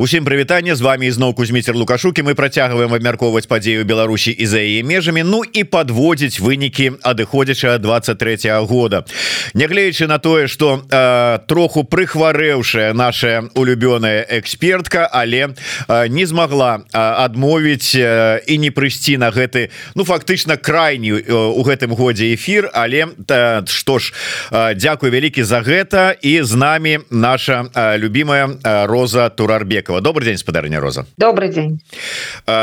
[0.00, 4.80] Усім прывітанне з вами ізноў кузьміцер лукашукі мы працягваем абмяркоўваць падзею Беларусі і за яе
[4.80, 9.04] межамі Ну і подводзіць вынікі адыходзяча 23 -го года.
[9.52, 15.52] Нягледзячы на тое что э, троху прыхварэўшая наша улюбёная экспертка але
[15.88, 21.34] э, не змагла э, адмовіць э, і не прыйсці на гэты ну фактычна крайні э,
[21.34, 24.14] у гэтым годзе эфир але э, что ж
[24.50, 26.16] э, Дякую вялікі за гэта.
[26.22, 31.04] І з нами наша э, любимая э, Роза Турарбека Якова добрый день спадарня Роза.
[31.16, 31.80] Добрый день.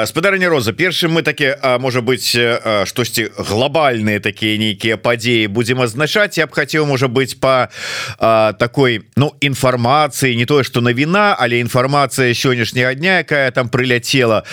[0.05, 2.23] Спадарня Роза першым мы такі можа быть
[2.87, 7.67] штосьці глобальные такія нейкія падзеі будем азначаць я б хацеў можа быть по
[8.17, 14.47] такой ну інфармацыі не тое что навіна але інфармацыя сённяшняга дня якая там прыляцела.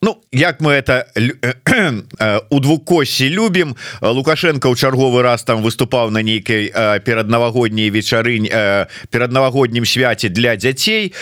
[0.00, 1.04] Ну як мы это
[2.48, 3.76] у двукосі любім.
[4.00, 6.72] Лукашенко ў чарговы раз там выступаў на нейкай
[7.04, 8.48] перад навагодняй вечарынь
[9.10, 11.12] перад навагоднім свяце для дзяцей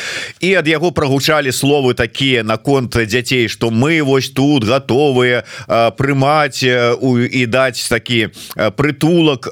[0.40, 7.46] і ад яго прогучалі словы такія наконт дзяцей что мы вось тут готовыя прымаць і
[7.46, 8.28] даць такі
[8.76, 9.48] прытулак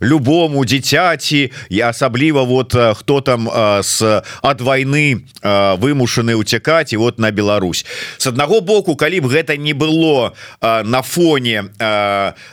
[0.00, 3.48] любому дзіцяці я асабліва вот хто там
[3.82, 7.84] с ад войны вымушаны уцякаць і вот на Беларусь.
[8.18, 11.64] С аднаго боку калі б гэта не было на фоне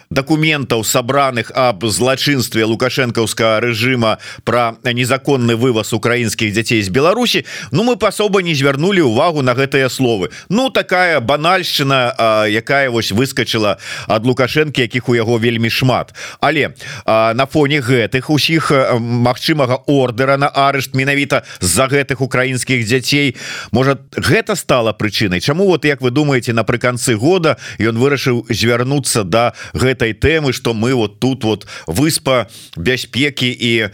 [0.09, 7.83] документаў сабраных об злачынстве лукашэнкаўскага режима про незаконны вываз украінскіх дзяцей з Беларусі Беларусі Ну
[7.83, 10.29] мы пасоба не звярнулі увагу на гэтыя словы.
[10.49, 13.77] Ну такая банальшчына якая вось выскочыла
[14.07, 16.13] ад лукашэнкі якіх у яго вельмі шмат.
[16.41, 16.73] Але
[17.05, 23.35] а, на фоне гэтых усіх магчымага ордера на арышт менавіта з-за гэтых украінскіх дзяцей
[23.71, 25.39] может гэта стала прычынай?
[25.39, 30.93] Чаму вот як вы думаете напрыканцы года ён вырашыў звярнуцца до гэтай тэмы что мы
[30.93, 33.89] вот тут вот выспа бяспекі і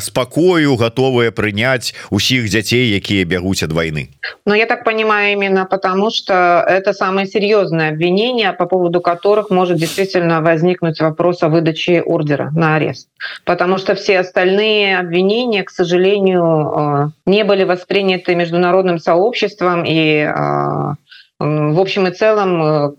[0.00, 4.08] спакою готовыя прыняць усіх дзяцей якія бягуць ад войны
[4.46, 9.78] но я так понимаю именно потому что это самое серьезное обвинение по поводу которых может
[9.78, 13.08] действительно возникнуть вопрос о выдаче ордера на арест
[13.44, 20.94] потому что все остальные обвинения к сожалению э, не были восприняты международным сообществом и э,
[21.38, 22.90] в общем и целом э,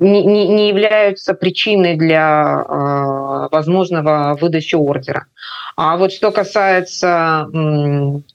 [0.00, 2.64] не являются причиной для
[3.52, 5.26] возможного выдачи ордера.
[5.76, 7.48] А вот что касается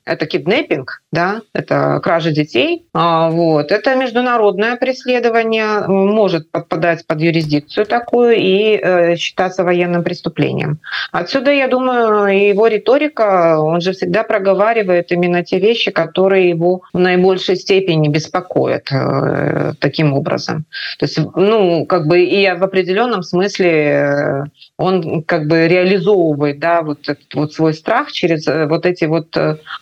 [0.06, 7.86] это киднеппинг, да, это кража детей, а, вот, это международное преследование может подпадать под юрисдикцию
[7.86, 10.80] такую и э, считаться военным преступлением.
[11.12, 17.00] Отсюда, я думаю, его риторика, он же всегда проговаривает именно те вещи, которые его в
[17.00, 20.66] наибольшей степени беспокоят э, таким образом.
[21.00, 24.44] То есть, ну, как бы и в определенном смысле э,
[24.78, 29.36] он как бы реализовывает, да, вот этот вот свой страх через вот эти вот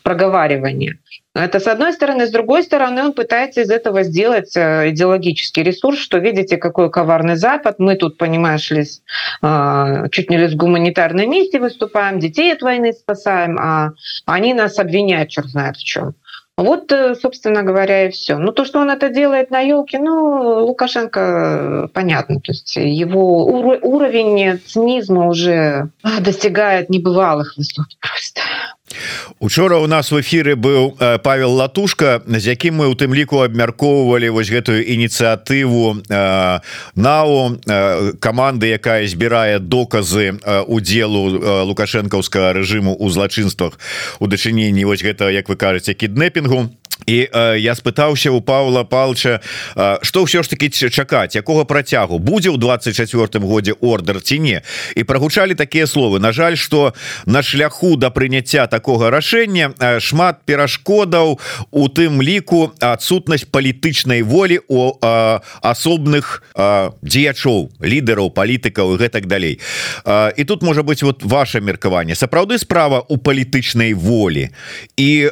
[0.04, 0.98] проговаривания.
[1.36, 2.28] Это с одной стороны.
[2.28, 7.36] С другой стороны, он пытается из этого сделать э, идеологический ресурс, что видите, какой коварный
[7.36, 7.76] Запад.
[7.78, 8.86] Мы тут, понимаешь ли,
[9.42, 13.92] э, чуть не ли с гуманитарной миссией выступаем, детей от войны спасаем, а
[14.26, 16.16] они нас обвиняют, черт знает в чем.
[16.58, 18.38] Вот, э, собственно говоря, и все.
[18.38, 22.40] Ну, то, что он это делает на елке, ну, Лукашенко, понятно.
[22.40, 28.42] То есть его уровень цинизма уже а, достигает небывалых высот просто.
[29.40, 33.42] Учора у нас в эфиры быў э, Павел латушка з якім мы у тым ліку
[33.42, 36.60] абмяркоўвалі вось гэтую ініцыятыву э,
[36.96, 40.38] нау э, каманды якая збірае доказы
[40.70, 43.82] удзелу лукашэнкаўскага рэжыму ў злачынствах
[44.20, 46.70] у дачыненні вось гэта як вы кажаце кіднепінгу
[47.06, 49.42] і э, я спытаўся у Павла палча
[50.02, 52.20] что ўсё ж таки чакаць якога працягу?
[52.20, 54.62] Будзе ў 24 годзе ордер ці не?
[54.96, 56.20] І прогучалі такія словы.
[56.20, 56.94] На жаль что
[57.26, 61.40] на шляху да прыняцця такога рашэння шмат перашкодаў
[61.72, 64.98] у тым ліку адсутнасць палітычнай волі у
[65.62, 66.42] асобных
[67.04, 69.60] дзеячоў лідараў палітыкаў і гэтак далей.
[70.38, 72.16] І тут можа быть вот ваше меркаванне.
[72.16, 74.50] Сапраўды справа у палітычнай волі.
[74.98, 75.30] І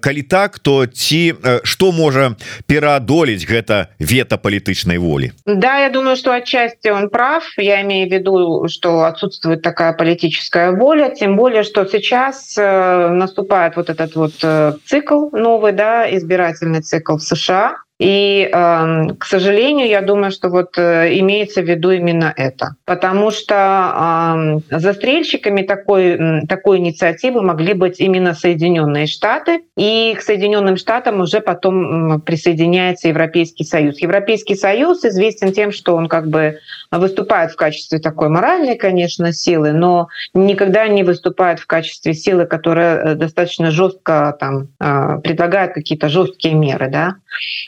[0.00, 1.34] калі так то ці ці
[1.66, 2.34] что можа
[2.70, 5.32] пераадолець гэта вето палітычнай волі?
[5.46, 7.42] Да я думаю что отчасти он прав.
[7.58, 11.10] Я имею в виду что отсутствует такая политическая воля.
[11.10, 17.16] Тем более что сейчас э, наступает вот этот вот э, цикл новый да избирательный цикл
[17.16, 22.34] в США И, эм, к сожалению, я думаю, что вот э, имеется в виду именно
[22.36, 22.74] это.
[22.84, 29.62] Потому что застрельщиками такой, такой инициативы могли быть именно Соединенные Штаты.
[29.76, 34.00] И к Соединенным Штатам уже потом присоединяется Европейский Союз.
[34.00, 36.58] Европейский Союз известен тем, что он как бы
[36.92, 43.14] выступает в качестве такой моральной, конечно, силы, но никогда не выступает в качестве силы, которая
[43.14, 47.16] достаточно жестко там предлагает какие-то жесткие меры, да.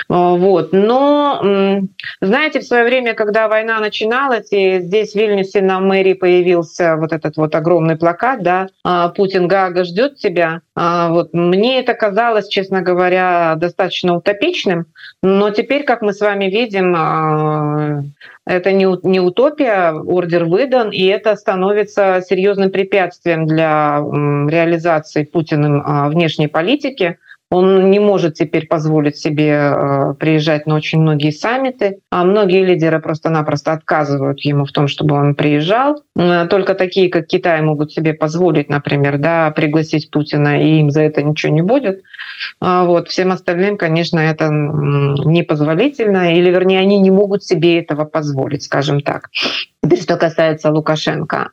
[0.08, 0.72] Вот.
[0.72, 1.80] Но,
[2.20, 7.12] знаете, в свое время, когда война начиналась, и здесь в Вильнюсе на мэрии появился вот
[7.12, 8.68] этот вот огромный плакат, да,
[9.16, 11.32] «Путин Гага ждет тебя», вот.
[11.32, 14.86] Мне это казалось, честно говоря, достаточно утопичным,
[15.22, 16.94] но теперь, как мы с вами видим,
[18.46, 27.18] это не утопия, ордер выдан, и это становится серьезным препятствием для реализации Путиным внешней политики.
[27.50, 33.00] Он не может теперь позволить себе э, приезжать на очень многие саммиты, а многие лидеры
[33.00, 36.02] просто-напросто отказывают ему в том, чтобы он приезжал.
[36.16, 41.02] Э, только такие, как Китай, могут себе позволить, например, да, пригласить Путина, и им за
[41.02, 42.02] это ничего не будет.
[42.60, 43.08] А вот.
[43.08, 49.28] Всем остальным, конечно, это непозволительно, или, вернее, они не могут себе этого позволить, скажем так.
[50.00, 51.50] Что касается Лукашенко,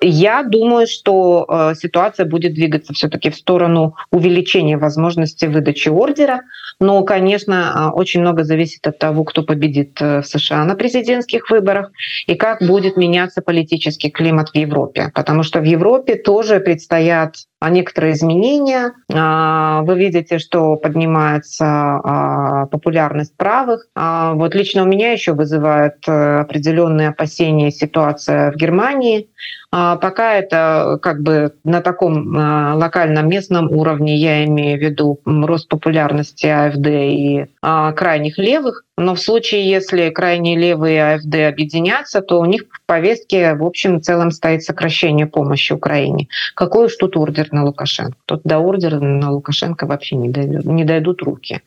[0.00, 6.42] я думаю, что э, ситуация будет двигаться все-таки в сторону увеличения возможности выдачи ордера.
[6.80, 11.92] Но, конечно, очень много зависит от того, кто победит э, в США на президентских выборах
[12.26, 15.12] и как будет меняться политический климат в Европе.
[15.14, 18.92] Потому что в Европе тоже предстоят а, некоторые изменения.
[19.12, 23.86] А, вы видите, что поднимается а, популярность правых.
[23.94, 29.28] Вот лично у меня еще вызывает э, определенные опасения ситуация в Германии.
[29.70, 36.46] Пока это как бы на таком локальном местном уровне, я имею в виду рост популярности
[36.46, 38.84] АФД и крайних левых.
[38.98, 44.02] Но в случае, если крайние левые АФД объединятся, то у них в повестке в общем
[44.02, 46.28] целом стоит сокращение помощи Украине.
[46.54, 48.16] Какой уж тут ордер на Лукашенко?
[48.26, 51.62] Тут до ордера на Лукашенко вообще не дойдут, не дойдут руки.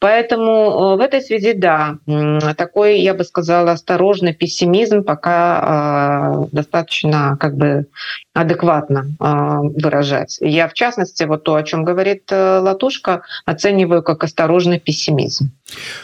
[0.00, 1.96] Поэтому э, в этой связи, да,
[2.56, 7.86] такой, я бы сказала, осторожный пессимизм пока э, достаточно как бы
[8.35, 10.37] адекватно э, выражать.
[10.41, 15.51] Я, в частности, вот то, о чем говорит Латушка, оцениваю как осторожный пессимизм.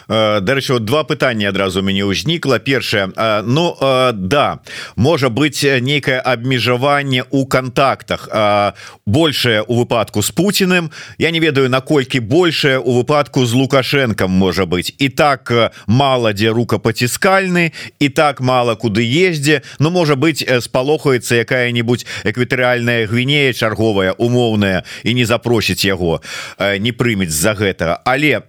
[0.07, 3.11] Дарэчы вот два пытання адразу мяне ўзнікла першае
[3.43, 3.75] Ну
[4.13, 4.59] да
[4.95, 8.29] можа быть нейкае абмежаванне у контактах
[9.05, 14.65] большее у выпадку с Путиным Я не ведаю наколькі большее у выпадку з лукашенком можа
[14.65, 15.51] быть і так
[15.87, 23.52] мало дзе рукапаціскальны і так мало куды ездзе Ну можа быть спалохаецца якая-нибудь эквітарыальная гвінея
[23.52, 26.20] чарговая умоўная і не запросіць яго
[26.58, 28.00] не прымець з-за гэтага.
[28.04, 28.42] Але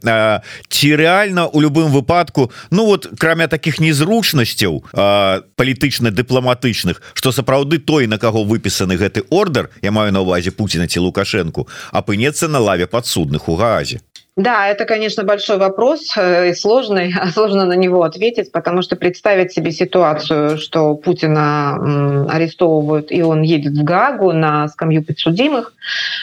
[0.70, 8.18] ці реально у любым выпадку Ну вот кроме таких незручнасцяў палітычна-дыпламатычных что сапраўды той на
[8.18, 13.50] кого выпісаны гэты ордер я маю на увазе Путина ці лукашенко апынецца на лаве подсудных
[13.50, 14.00] у газе
[14.36, 18.96] Да, это, конечно, большой вопрос э, и сложный, а сложно на него ответить, потому что
[18.96, 25.74] представить себе ситуацию, что Путина арестовывают и он едет в Гагу на скамью подсудимых,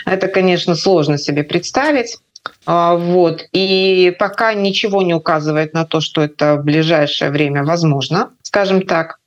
[0.07, 2.19] это, конечно, сложно себе представить.
[2.67, 3.45] А, вот.
[3.53, 9.20] И пока ничего не указывает на то, что это в ближайшее время возможно, скажем так.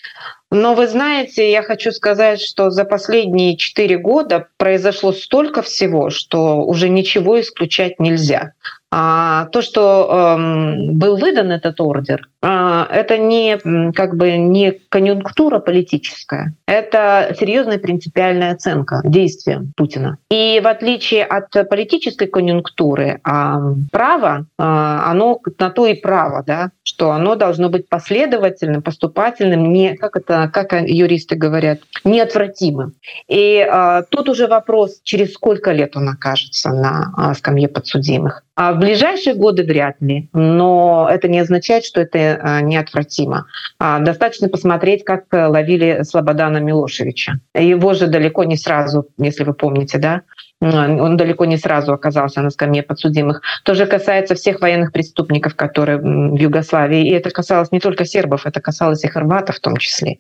[0.56, 6.58] Но вы знаете, я хочу сказать, что за последние четыре года произошло столько всего, что
[6.58, 8.54] уже ничего исключать нельзя.
[8.96, 13.58] А то, что э, был выдан этот ордер, э, это не
[13.92, 20.20] как бы не конъюнктура политическая, это серьезная принципиальная оценка действия Путина.
[20.30, 23.54] И в отличие от политической конъюнктуры, э,
[23.92, 30.18] право, оно на то и право, да, что оно должно быть последовательным, поступательным, не как
[30.18, 32.94] это, как юристы говорят, неотвратимым.
[33.28, 33.68] И
[34.10, 38.44] тут уже вопрос, через сколько лет он окажется на скамье подсудимых.
[38.56, 43.48] А в ближайшие годы вряд ли, но это не означает, что это э, неотвратимо.
[43.80, 47.40] А, достаточно посмотреть, как ловили Слободана Милошевича.
[47.56, 50.22] Его же далеко не сразу, если вы помните, да,
[50.64, 53.42] он далеко не сразу оказался на скамье подсудимых.
[53.64, 57.08] То же касается всех военных преступников, которые в Югославии.
[57.08, 60.20] И это касалось не только сербов, это касалось и хорватов в том числе.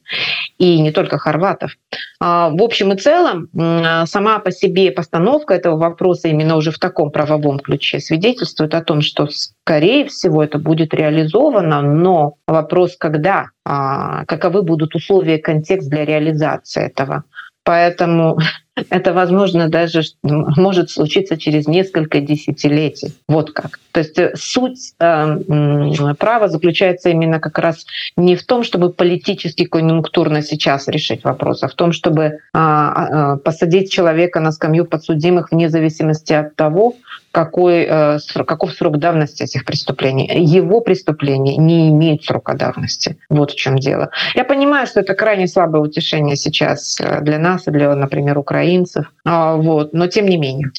[0.58, 1.72] И не только хорватов.
[2.20, 3.50] А, в общем и целом,
[4.06, 9.02] сама по себе постановка этого вопроса именно уже в таком правовом ключе свидетельствует о том,
[9.02, 16.06] что, скорее всего, это будет реализовано, но вопрос, когда, а, каковы будут условия, контекст для
[16.06, 17.24] реализации этого.
[17.64, 18.38] Поэтому
[18.76, 23.14] это возможно даже может случиться через несколько десятилетий.
[23.28, 23.80] Вот как.
[23.92, 25.38] То есть э, суть э,
[26.18, 27.86] права заключается именно как раз
[28.18, 33.38] не в том, чтобы политически конъюнктурно сейчас решить вопрос, а в том, чтобы э, э,
[33.44, 36.96] посадить человека на скамью подсудимых вне зависимости от того,
[37.34, 40.30] какой, э, каков срок давности этих преступлений.
[40.36, 43.18] Его преступления не имеют срока давности.
[43.28, 44.12] Вот в чем дело.
[44.36, 49.12] Я понимаю, что это крайне слабое утешение сейчас э, для нас и для, например, украинцев.
[49.26, 49.94] А, вот.
[49.94, 50.72] Но тем не менее.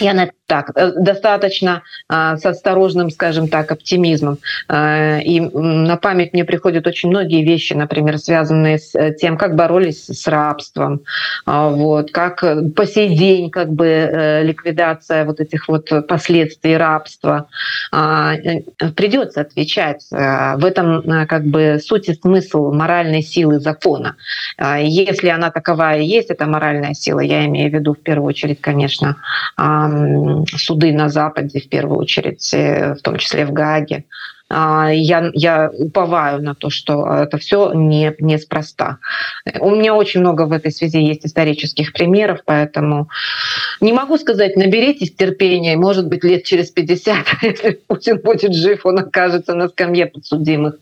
[0.00, 4.38] Я на так э, достаточно а, с осторожным, скажем так, оптимизмом.
[4.68, 9.54] А, и на память мне приходят очень многие вещи, например, связанные с э, тем, как
[9.54, 11.00] боролись с рабством,
[11.46, 12.44] а, вот, как
[12.74, 17.46] по сей день как бы э, ликвидация вот этих вот последствий рабства.
[17.90, 20.06] Придется отвечать.
[20.10, 24.16] В этом как бы суть и смысл моральной силы закона.
[24.58, 29.16] Если она таковая есть, это моральная сила, я имею в виду в первую очередь, конечно,
[29.56, 34.04] суды на Западе, в первую очередь, э, в том числе в Гаге.
[34.50, 38.98] А, я, я уповаю на то, что это все не, неспроста.
[39.60, 43.08] У меня очень много в этой связи есть исторических примеров, поэтому
[43.80, 48.98] не могу сказать, наберитесь терпения, может быть, лет через 50, если Путин будет жив, он
[48.98, 50.76] окажется на скамье подсудимых.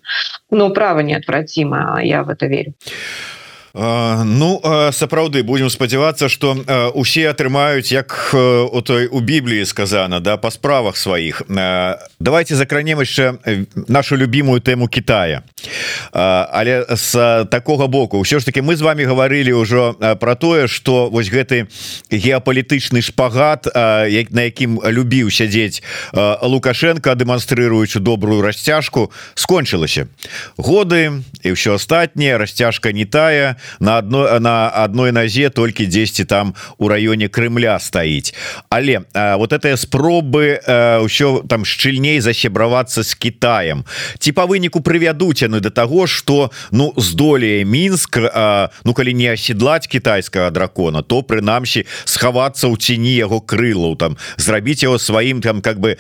[0.51, 2.75] Но право неотвратимо, я в это верю.
[3.75, 4.61] Ну
[4.93, 6.53] сапраўды будем спадзявацца что
[6.95, 11.43] усе атрымаюць як у той у Бібліі сказано да по справах сваіх.
[12.21, 13.41] Давайте закранем яшчэ
[13.89, 15.43] нашу любимую тэму Китая
[16.13, 18.21] але с такого боку.
[18.21, 21.69] Ўсё ж таки мы з вами говорили ўжо про тое что вось гэты
[22.13, 25.81] геапалітычны шпагат як на якім любіў сядзець
[26.43, 30.13] лукашенко дэманстрыруючы добрую расцяжку скончылася.
[30.61, 36.55] Годы і ўсё астатняе расцяжка не тая на одной на одной нозе толькі 10 там
[36.79, 38.35] у районе Крымля стаіць
[38.71, 43.85] але а, вот это спробы ўсё там шчыльней засебравацца с Китаем.
[44.19, 49.29] Ці па выніку прывядуць яны до того что ну здолее Мінск а, ну калі не
[49.29, 55.63] оседлать китайского дракона то прынамсі схавацца ў ціні яго крылаў там зрабіць его сваім там
[55.63, 55.99] как бы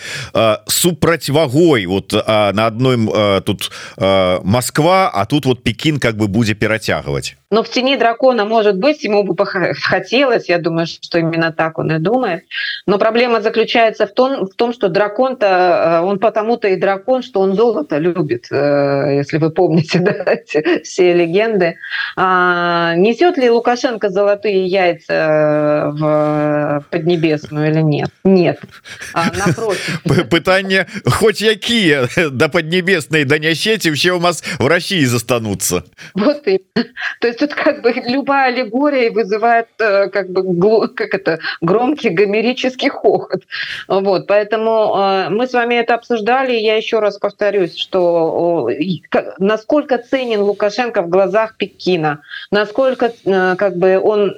[0.66, 2.96] супрацьвагой вот а, на одной
[3.42, 8.46] тут а, Москва а тут вот Пекин как бы будзе перацягваць Но в тени дракона,
[8.46, 12.44] может быть, ему бы хотелось, я думаю, что именно так он и думает.
[12.86, 17.40] Но проблема заключается в том, в том что дракон-то, э, он потому-то и дракон, что
[17.40, 21.76] он золото любит, э, если вы помните да, эти, все легенды.
[22.16, 28.08] А, несет ли Лукашенко золотые яйца э, в Поднебесную или нет?
[28.24, 28.60] Нет.
[29.12, 30.00] А, напротив.
[30.30, 35.84] Пытание хоть якие до Поднебесной донесете, все у нас в России застанутся.
[36.14, 36.64] Вот и.
[37.20, 42.88] То есть тут как бы любая аллегория вызывает э, как бы как это громкий гомерический
[42.88, 43.42] хохот.
[43.88, 46.52] Вот, поэтому э, мы с вами это обсуждали.
[46.52, 48.70] Я еще раз повторюсь, что
[49.38, 52.20] насколько ценен Лукашенко в глазах Пекина,
[52.52, 54.34] насколько э, как бы он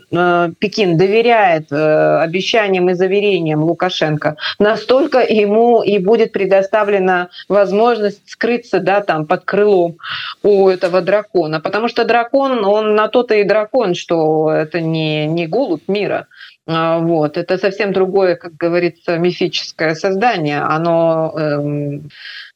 [0.59, 9.27] Пекин доверяет обещаниям и заверениям Лукашенко, настолько ему и будет предоставлена возможность скрыться, да, там
[9.27, 9.99] под крылом
[10.43, 15.47] у этого дракона, потому что дракон, он на то-то и дракон, что это не, не
[15.47, 16.29] голубь мира.
[16.67, 17.37] А, вот.
[17.37, 20.61] Это совсем другое, как говорится, мифическое создание.
[20.61, 22.11] Оно эм,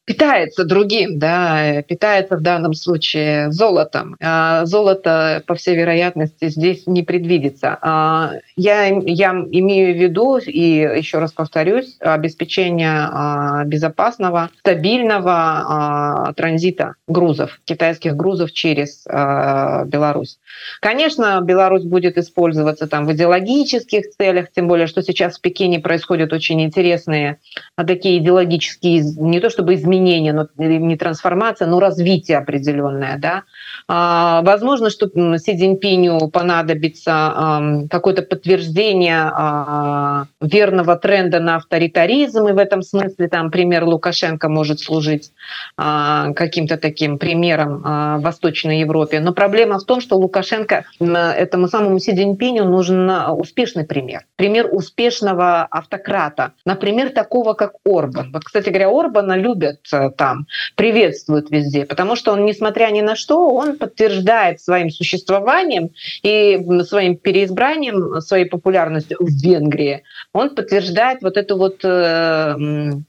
[0.08, 4.16] питается другим, да, питается в данном случае золотом.
[4.20, 7.78] А золото, по всей вероятности, здесь не предвидится.
[7.82, 16.32] А я, я имею в виду, и еще раз повторюсь, обеспечение а, безопасного, стабильного а,
[16.32, 20.38] транзита грузов, китайских грузов через Беларусь.
[20.80, 26.32] Конечно, Беларусь будет использоваться там в идеологических целях, тем более, что сейчас в Пекине происходят
[26.32, 27.38] очень интересные
[27.76, 33.42] такие идеологические, не то чтобы изменения, изменение, но не трансформация, но развитие определенное, да.
[33.86, 35.06] А, возможно, что
[35.38, 43.50] Си Цзиньпиню понадобится какое-то подтверждение а, верного тренда на авторитаризм, и в этом смысле там
[43.50, 45.32] пример Лукашенко может служить
[45.76, 49.20] а, каким-то таким примером в Восточной Европе.
[49.20, 54.22] Но проблема в том, что Лукашенко этому самому Си Цзиньпиню нужен успешный пример.
[54.36, 56.52] Пример успешного автократа.
[56.64, 58.32] Например, такого, как Орбан.
[58.32, 63.49] Вот, кстати говоря, Орбана любят там, приветствует везде, потому что он, несмотря ни на что,
[63.49, 65.90] он подтверждает своим существованием
[66.23, 70.02] и своим переизбранием, своей популярностью в Венгрии,
[70.33, 72.57] он подтверждает вот эту вот э,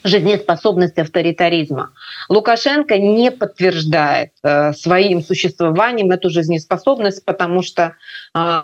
[0.03, 1.91] жизнеспособность авторитаризма.
[2.29, 7.95] Лукашенко не подтверждает э, своим существованием эту жизнеспособность, потому что
[8.33, 8.61] э,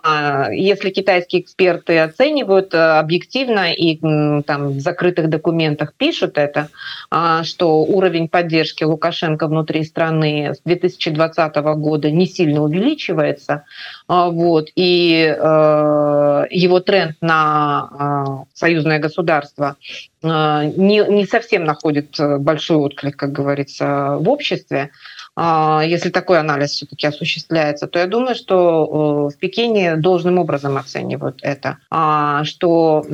[0.54, 6.70] если китайские эксперты оценивают э, объективно и э, там в закрытых документах пишут это,
[7.12, 13.64] э, что уровень поддержки Лукашенко внутри страны с 2020 года не сильно увеличивается,
[14.08, 19.78] э, вот, и э, его тренд на э, союзное государство
[20.24, 20.28] э,
[20.76, 27.08] не, не совсем находит большой отклик, как говорится, в обществе, а, если такой анализ все-таки
[27.08, 33.06] осуществляется, то я думаю, что в Пекине должным образом оценивают это, а, что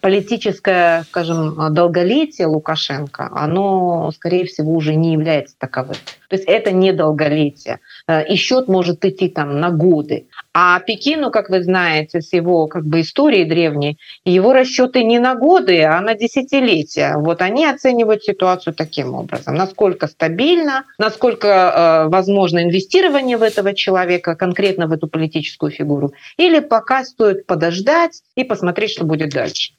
[0.00, 5.96] политическое, скажем, долголетие Лукашенко, оно, скорее всего, уже не является таковым.
[6.28, 7.80] То есть это не долголетие.
[8.06, 10.26] Э, и счет может идти там на годы.
[10.53, 15.35] А Пекину, как вы знаете, с его как бы историей древней, его расчеты не на
[15.35, 17.17] годы, а на десятилетия.
[17.17, 19.55] Вот они оценивают ситуацию таким образом.
[19.55, 26.13] Насколько стабильно, насколько э, возможно инвестирование в этого человека, конкретно в эту политическую фигуру.
[26.37, 29.73] Или пока стоит подождать и посмотреть, что будет дальше.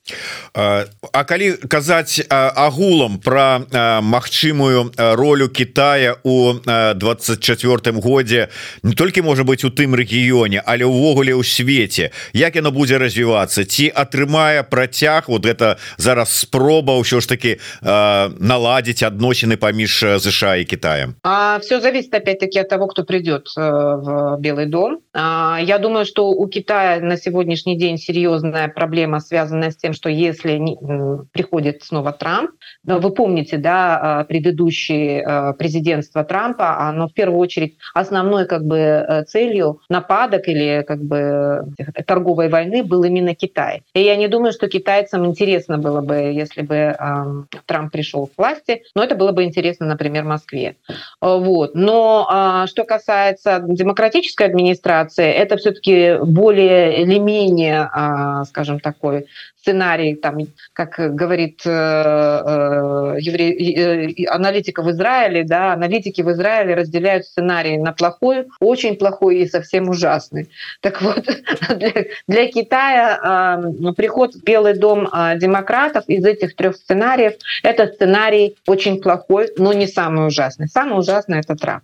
[0.55, 3.67] А, а калі казаць агулам про
[4.03, 8.49] магчымую ролю Китая у 24 годзе
[8.83, 12.12] не толькі можа быть у тым рэгіёне але увогуле ў свеце.
[12.34, 13.66] Як яно будзе развівацца?
[13.66, 20.56] Ці атрымае працяг вот это зараз спроба ўсё ж таки э, наладзіць адносіны паміж ЗША
[20.56, 21.16] і Китаем?
[21.24, 26.30] А все зависит опять-таки от того кто придет э, в Белый дом я думаю что
[26.30, 30.60] у Китая на сегодняшний день серьезная проблема связанная с тем что если
[31.32, 32.52] приходит снова Трамп
[32.84, 40.48] вы помните да предыдущее президентство Трампа оно в первую очередь основной как бы целью нападок
[40.48, 41.66] или как бы
[42.06, 43.84] торговой войны был именно Китай.
[43.94, 46.96] И я не думаю, что китайцам интересно было бы, если бы э,
[47.66, 50.76] Трамп пришел к власти, но это было бы интересно, например, Москве.
[51.20, 51.76] Вот.
[51.76, 59.28] Но э, что касается демократической администрации, это все-таки более или менее, э, скажем, такой
[59.62, 60.38] сценарий, там,
[60.74, 67.94] как говорит э, э, э, аналитика в Израиле, да, аналитики в Израиле разделяют сценарий на
[67.94, 70.50] плохой, очень плохой и совсем ужасный.
[70.82, 71.26] Так вот,
[71.76, 71.94] для,
[72.28, 79.02] для Китая э, приход в Белый дом демократов из этих трех сценариев– это сценарий очень
[79.02, 80.68] плохой, но не самый ужасный.
[80.68, 81.84] Самый ужасный– это Трамп.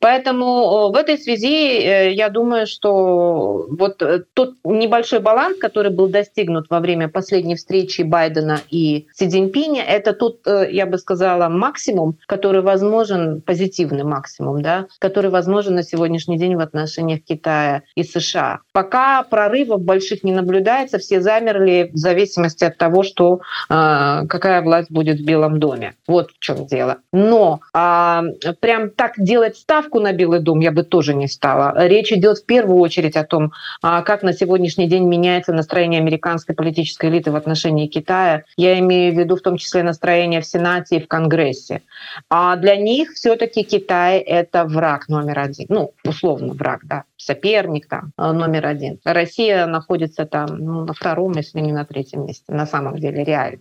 [0.00, 4.02] Поэтому в этой связи я думаю, что вот
[4.34, 10.12] тот небольшой баланс, который был достигнут во время последней встречи Байдена и Си Цзиньпиня, это
[10.12, 16.38] тот, э, я бы сказала, максимум, который возможен, позитивный максимум, да, который возможен на сегодняшний
[16.38, 18.60] день в отношениях Китая и США.
[18.72, 24.92] Пока прорывов больших не наблюдается, все замерли в зависимости от того, что э, какая власть
[24.92, 25.94] будет в Белом доме.
[26.06, 26.98] Вот в чем дело.
[27.12, 28.22] Но э,
[28.60, 31.74] прям так делать ставку на Белый дом я бы тоже не стала.
[31.88, 33.50] Речь идет в первую очередь о том,
[33.82, 38.44] э, как на сегодняшний день меняется настроение американской политической элиты в отношении Китая.
[38.56, 41.82] Я имею в виду в том числе настроение в Сенате и в Конгрессе.
[42.30, 45.66] А для них все-таки Китай— это враг номер один.
[45.68, 48.98] Ну, условно враг, да соперник там э, номер один.
[49.04, 53.58] Россия находится там ну, на втором, если не на третьем месте, на самом деле реально.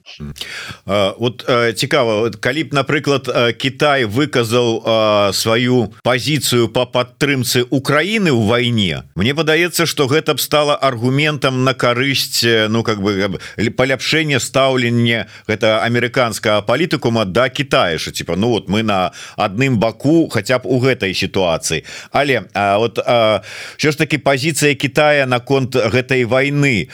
[1.19, 9.35] Вот цікава, калі б, напрыклад, Китай выказаў сваю пазіцыю по падтрымцы Украины ў вайне, Мне
[9.35, 13.39] падаецца, что гэта б стало аргументам на карысць ну как бы
[13.77, 20.29] паляпшэнне стаўленне гэта амерыканскага палітыкума да Китая что типа ну вот мы на адным баку
[20.29, 23.43] хотя б у гэтай ситуации але а, вот а,
[23.77, 26.89] що ж таки позиция Китая наконт гэтай войны.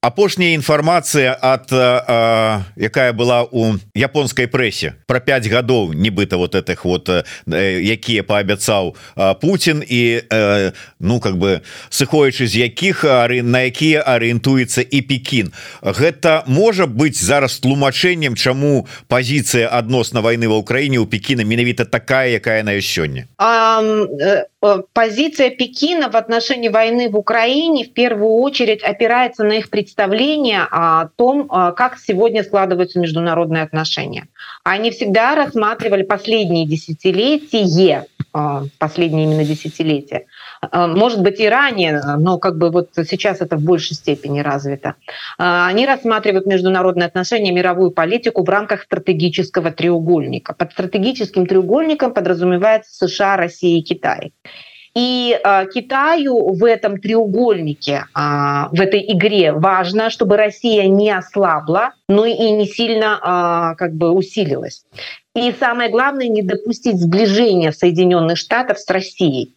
[0.00, 1.72] Апошняя інфармацыя от
[2.76, 7.08] якая была у японской прессе про 5 гадоў нібыта вот этих вот
[7.46, 8.96] якія паабяцаў
[9.40, 10.22] Путин і
[11.00, 17.58] ну как бы сыходячы з якіх на якія арыентуецца і Пекін гэта можа быть зараз
[17.60, 23.26] тлумачэннем чаму позиция адносна войны в Украине у Пекіна менавіта такая якая на сёння
[24.92, 31.08] позиция Пекина в отношении войны в Украине в первую очередь опирается на их представление о
[31.16, 34.26] том, а, как сегодня складываются международные отношения.
[34.64, 38.06] Они всегда рассматривали последние десятилетия
[38.78, 40.26] последние именно десятилетия.
[40.72, 44.94] Может быть и ранее, но как бы вот сейчас это в большей степени развито.
[45.36, 50.54] Они рассматривают международные отношения, мировую политику в рамках стратегического треугольника.
[50.54, 54.32] Под стратегическим треугольником подразумевается США, Россия и Китай.
[54.94, 58.20] И э, Китаю в этом треугольнике, э,
[58.72, 64.10] в этой игре важно, чтобы Россия не ослабла, но и не сильно э, как бы
[64.10, 64.84] усилилась.
[65.36, 69.54] И самое главное, не допустить сближения Соединенных Штатов с Россией.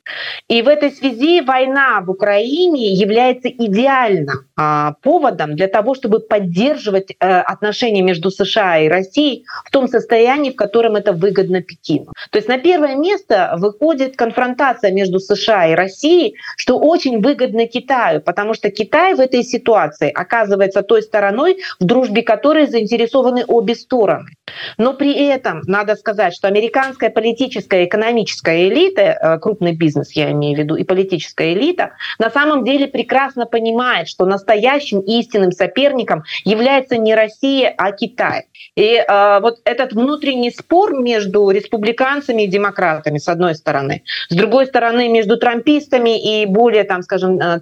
[0.48, 7.16] И в этой связи война в Украине является идеальным а, поводом для того, чтобы поддерживать
[7.20, 12.14] а, отношения между США и Россией в том состоянии, в котором это выгодно Пекину.
[12.30, 18.22] То есть на первое место выходит конфронтация между США и Россией, что очень выгодно Китаю,
[18.22, 24.30] потому что Китай в этой ситуации оказывается той стороной, в дружбе которой заинтересованы обе стороны.
[24.78, 30.32] Но при этом надо сказать, что американская политическая и экономическая элита, э, крупный бизнес я
[30.32, 36.24] имею в виду, и политическая элита, на самом деле прекрасно понимает, что настоящим истинным соперником
[36.44, 38.46] является не Россия, а Китай.
[38.76, 44.66] И э, вот этот внутренний спор между республиканцами и демократами, с одной стороны, с другой
[44.68, 47.60] стороны, между трампистами и более, там, скажем, э,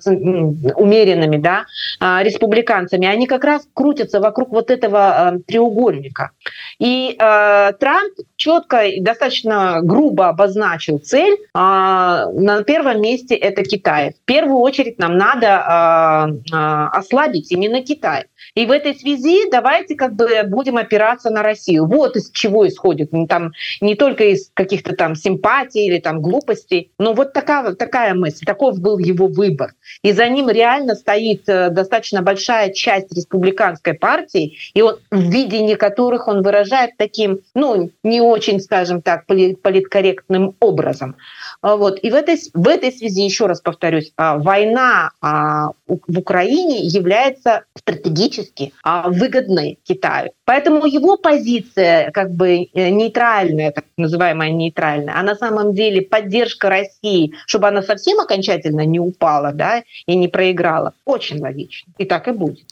[0.75, 1.65] умеренными да,
[1.99, 6.31] э, республиканцами, они как раз крутятся вокруг вот этого треугольника.
[6.79, 11.34] И э, Trump четко и достаточно грубо обозначил цель.
[11.54, 14.15] Э, на первом месте это Китай.
[14.19, 18.25] В первую очередь нам надо э, э, ослабить именно Китай.
[18.56, 21.86] И в этой связи давайте как бы будем опираться на Россию.
[21.86, 23.12] Вот из чего исходит.
[23.12, 28.15] Ну, там, не только из каких-то там симпатий или там глупостей, но вот такая, такая
[28.15, 29.73] мысль, таков был его выбор.
[30.01, 35.75] И за ним реально стоит э, достаточно большая часть республиканской партии, и он, в видении
[35.75, 41.15] которых он выражает таким, ну, не очень, скажем так, политкорректным образом.
[41.61, 41.98] А вот.
[42.02, 47.64] И в этой, в этой связи, еще раз повторюсь, а, война а, в Украине является
[47.76, 50.30] стратегически выгодной Китаю.
[50.44, 56.68] Поэтому его позиция как бы э, нейтральная, так называемая нейтральная, а на самом деле поддержка
[56.68, 61.92] России, чтобы она совсем окончательно не упала да, и не проиграла, очень логично.
[61.98, 62.64] И так и будет.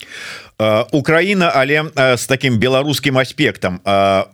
[0.92, 3.80] Украина але с таким беларускім аспектам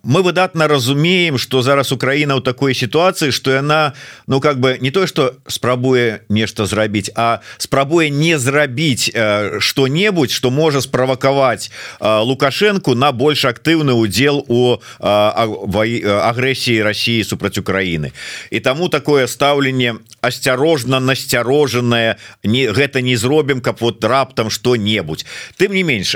[0.03, 3.95] мы выдатна разумеем что зараз Украина ў такой сітуацыі что яна
[4.27, 9.10] ну как бы не то что спрабуе нешта зрабіць а спрабуе не зрабіць
[9.58, 18.14] что-небудзь что можа справакаваць лукашенко на больш актыўны удзел у агрэсіі России супраць Украины.
[18.52, 25.26] І таму такое стаўленне асцярожна насцярожанае не гэта не зробім каб вот раптам что-небудзь
[25.58, 26.16] тым не менш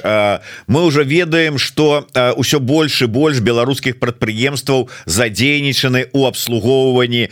[0.67, 7.29] мы уже ведаем что ўсё больше больш беларускіх прадпрыемстваў задзейнічаны у абслугоўванні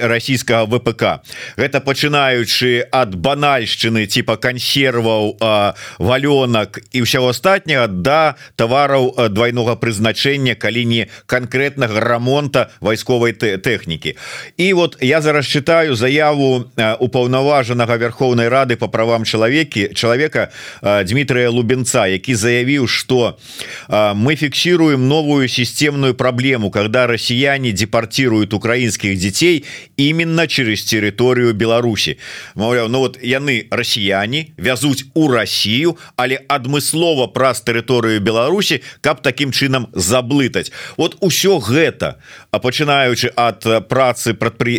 [0.00, 1.20] расійскага ВПК.
[1.60, 5.36] Гэта пачынаючы ад банальшчыны типа кансерваў
[6.00, 14.16] валёнак і ўсяго астатняга да тавараў двойнога прызначэння калі не конкретнага рамонта вайсковай тэхнікі.
[14.56, 20.48] І вот я зараз читаю заяву упаўнаважанага Верховнай Рады по правам чалавекі чалавека
[20.80, 23.38] Дмітрия Луб Лубенца які заявіў что
[23.90, 29.64] мы фиксируем новую системную проблему когда россияне депортируют украинских детей
[29.96, 32.18] именно через территорию Беларуси.
[32.54, 39.52] Маўляў Ну вот яны россияне вязуць у Россию але адмыслова праз тэрыторыю Беларуси каб таким
[39.52, 40.72] чынам заблытаць.
[40.96, 42.18] Вот усё гэта
[42.50, 44.78] а пачынаючы от працы прадпры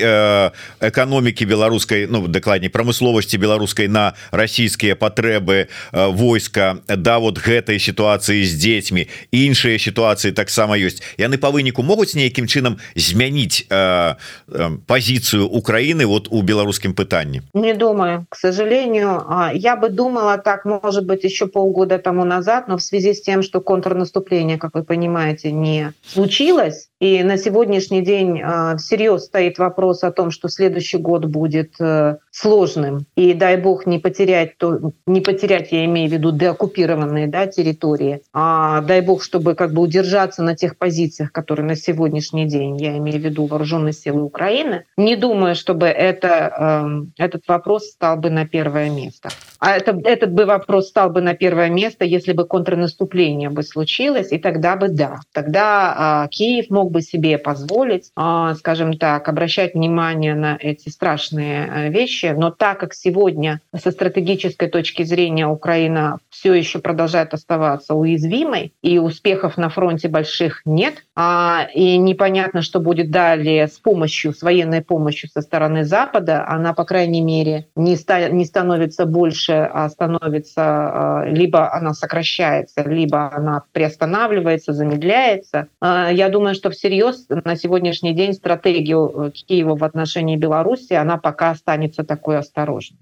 [0.80, 8.54] эканомікі беларускай Ну дакладней прамысловасці беларускай на расійскія патрэбы войска да вот гэтай сітуацыі з
[8.56, 9.08] дзецьмі.
[9.32, 11.02] Іншыя сітуацыі таксама ёсць.
[11.18, 14.16] Яны по выніку могуць нейкім чынам змяніць э,
[14.48, 19.22] э, позицию Украины вот у беларускім пытанні не думаю к сожалению.
[19.54, 23.44] Я бы думала так может быть еще полгода тому назад но в связи с тем
[23.44, 30.04] что контрнаступление как вы понимаете не случилось и на сегодняшний день э, всерьез стоит вопрос
[30.04, 33.06] о том что следующий год будет э, сложным.
[33.16, 38.22] И дай бог не потерять то не потерять я имею в виду деоккупированные да, территории
[38.34, 42.98] а дай бог чтобы как бы удержаться на тех позициях которые на сегодняшний день я
[42.98, 44.86] имею в виду вооруженные силы Украины.
[44.98, 49.30] Не думаю чтобы это э, этот вопрос стал бы на первое место.
[49.60, 54.32] А это этот бы вопрос стал бы на первое место если бы контрнаступление бы случилось
[54.32, 55.20] и тогда бы да.
[55.32, 60.90] Тогда э, Киев мог мог бы себе позволить, а, скажем так, обращать внимание на эти
[60.90, 62.34] страшные э, вещи.
[62.38, 69.00] Но так как сегодня со стратегической точки зрения Украина все еще продолжает оставаться уязвимой, и
[69.00, 74.82] успехов на фронте больших нет, а, и непонятно, что будет далее с помощью, с военной
[74.82, 80.64] помощью со стороны Запада, она, по крайней мере, не, ста, не становится больше, а становится,
[80.64, 85.68] а, либо она сокращается, либо она приостанавливается, замедляется.
[85.82, 91.52] Я думаю, что всерьез на сегодняшний день стратегию э, Киева в отношении Беларуси, она пока
[91.52, 93.00] останется такой осторожной.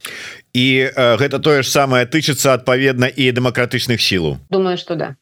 [0.53, 5.15] И э, гэта тое ж самае тычыцца адпаведна і дэмакратычных сілаў думаю что да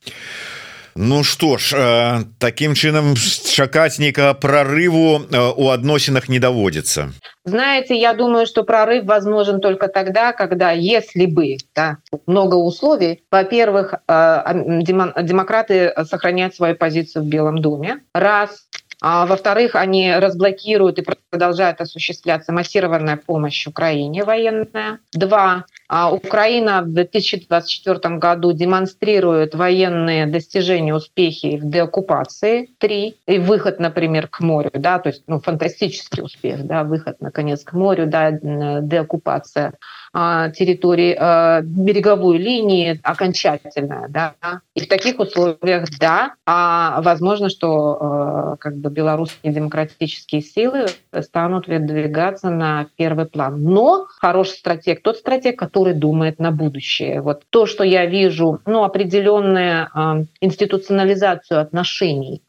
[0.95, 7.11] Ну что ж э, таким чынам чакаць нейкага прорыву э, у адносінах не даводится
[7.45, 13.95] знаете я думаю что прорыв возможен только тогда когда если бы да, много условий во-первых
[14.07, 14.43] э,
[14.83, 18.67] демократы сохранять свою позицию в белом доме раз
[19.05, 24.99] а во-вторых, они разблокируют и продолжают осуществляться массированная помощь Украине военная.
[25.11, 25.65] Два.
[25.87, 32.69] А Украина в 2024 году демонстрирует военные достижения, успехи в деоккупации.
[32.77, 33.17] Три.
[33.27, 34.71] И выход, например, к морю.
[34.73, 36.65] Да, то есть ну, фантастический успех.
[36.65, 39.73] Да, выход, наконец, к морю, да, деоккупация
[40.15, 44.07] а, территории а, береговой линии окончательная.
[44.09, 44.35] Да?
[44.75, 50.85] И в таких условиях, да, а возможно, что как бы белорусские демократические силы
[51.21, 53.63] станут выдвигаться на первый план.
[53.63, 57.21] Но хороший стратег, тот стратег, который думает на будущее.
[57.21, 62.41] Вот то, что я вижу, ну, определенную институционализацию отношений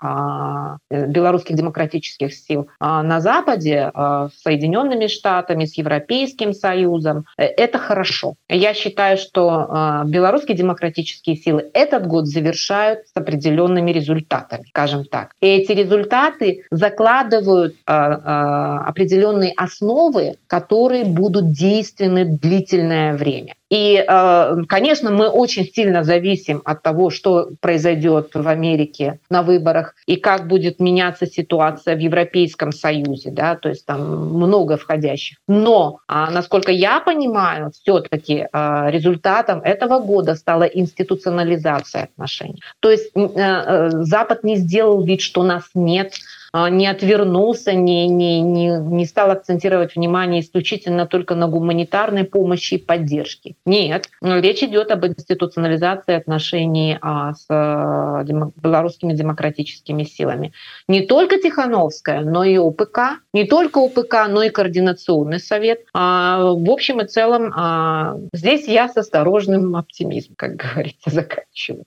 [0.90, 8.34] белорусских демократических сил на Западе с Соединенными Штатами, с Европейским Союзом, это хорошо.
[8.48, 15.32] Я считаю, что а, белорусские демократические силы этот год завершают с определенными результатами, скажем так.
[15.40, 23.54] И эти результаты закладывают а, а, определенные основы, которые будут действенны длительное время.
[23.70, 29.94] И, э, конечно, мы очень сильно зависим от того, что произойдет в Америке на выборах
[30.06, 35.38] и как будет меняться ситуация в Европейском Союзе, да, то есть там много входящих.
[35.48, 42.62] Но, а, насколько я понимаю, все-таки э, результатом этого года стала институционализация отношений.
[42.80, 46.14] То есть э, Запад не сделал вид, что нас нет,
[46.54, 52.78] не отвернулся, не, не, не, не стал акцентировать внимание исключительно только на гуманитарной помощи и
[52.78, 53.56] поддержке.
[53.66, 60.52] Нет, речь идет об институционализации отношений а, с а, белорусскими демократическими силами.
[60.86, 65.80] Не только Тихановская, но и ОПК, не только ОПК, но и Координационный совет.
[65.92, 71.84] В общем и целом, здесь я с осторожным оптимизмом, как говорится, заканчиваю.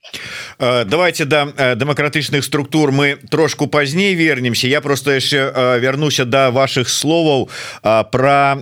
[0.60, 4.68] Давайте до да, демократычных структур мы трошку позднее вернемся вернемся.
[4.68, 7.50] Я просто яшчэ вярнуся до да ваших словаў
[7.84, 8.58] про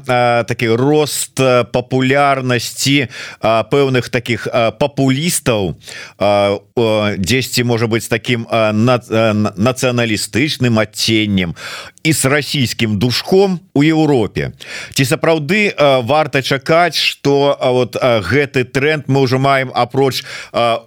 [0.47, 1.39] такі рост
[1.71, 3.08] папулярнасці
[3.41, 4.47] пэўных таких
[4.79, 5.75] папулістаў
[7.17, 11.55] дзесьці можа быть таким нацыяналістычным адценнем
[12.05, 14.53] і с расійскім душком у Еўропе.
[14.93, 15.73] Ці сапраўды
[16.05, 20.23] варта чакаць что вот гэты тренд мы уже маем апроч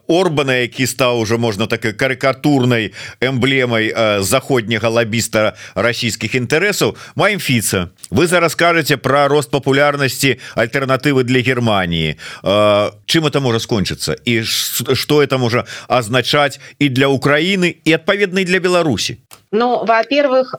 [0.07, 3.90] Орбана які стаў уже можна такой карикатурнай эмблемай
[4.22, 7.90] заходняга лоббіста расійскіх інтарэсаў маем фіца.
[8.11, 12.16] Вы зараз скажете про рост популярнасці альтэрнатывы для Германии
[13.07, 14.14] чым это можа скончыцца?
[14.24, 19.18] І что это можа азначаць і для Украины і адпаведнай для Беларусі
[19.50, 20.54] Ну, во-первых,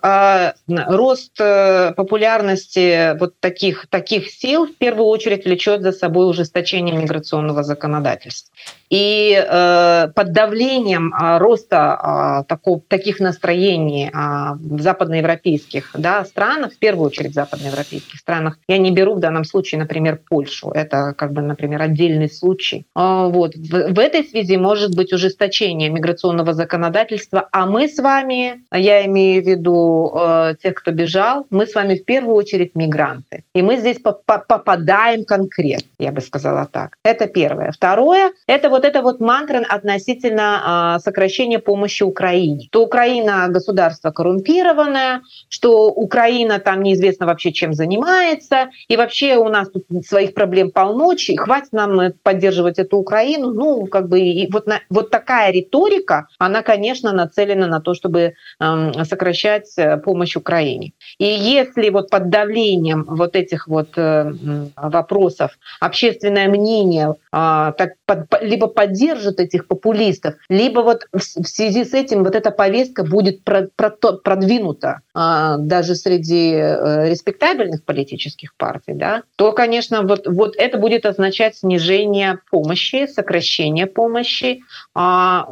[0.68, 7.64] рост э, популярности вот таких, таких сил в первую очередь влечет за собой ужесточение миграционного
[7.64, 8.54] законодательства.
[8.90, 16.74] И э, под давлением э, роста э, такого, таких настроений э, в западноевропейских да, странах,
[16.74, 21.14] в первую очередь в западноевропейских странах, я не беру в данном случае, например, Польшу, это
[21.16, 22.88] как бы, например, отдельный случай.
[22.96, 23.56] Э, вот.
[23.56, 29.44] В, в этой связи может быть ужесточение миграционного законодательства, а мы с вами, я имею
[29.44, 33.44] в виду э, тех, кто бежал, мы с вами в первую очередь мигранты.
[33.54, 36.96] И мы здесь по -по попадаем конкретно, я бы сказала так.
[37.04, 37.72] Это первое.
[37.72, 42.70] Второе, это вот вот это вот мантра относительно а, сокращения помощи Украине.
[42.72, 49.70] То Украина государство коррумпированное, что Украина там неизвестно вообще чем занимается, и вообще у нас
[49.70, 53.52] тут своих проблем полночи, и хватит нам поддерживать эту Украину.
[53.52, 58.36] Ну, как бы и вот, на, вот такая риторика, она, конечно, нацелена на то, чтобы
[58.62, 60.94] э, сокращать э, помощь Украине.
[61.18, 64.32] И если вот под давлением вот этих вот э,
[64.78, 71.94] вопросов общественное мнение э, так, под, либо поддержит этих популистов, либо вот в связи с
[71.94, 79.52] этим вот эта повестка будет продвинута а, даже среди э, респектабельных политических партий, да, то,
[79.52, 84.62] конечно, вот, вот это будет означать снижение помощи, сокращение помощи,
[84.94, 85.48] а,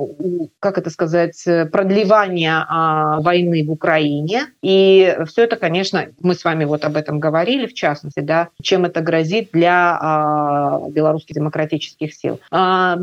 [0.59, 4.47] как это сказать, продлевание а, войны в Украине.
[4.61, 8.85] И все это, конечно, мы с вами вот об этом говорили, в частности, да, чем
[8.85, 12.39] это грозит для белорусских демократических сил.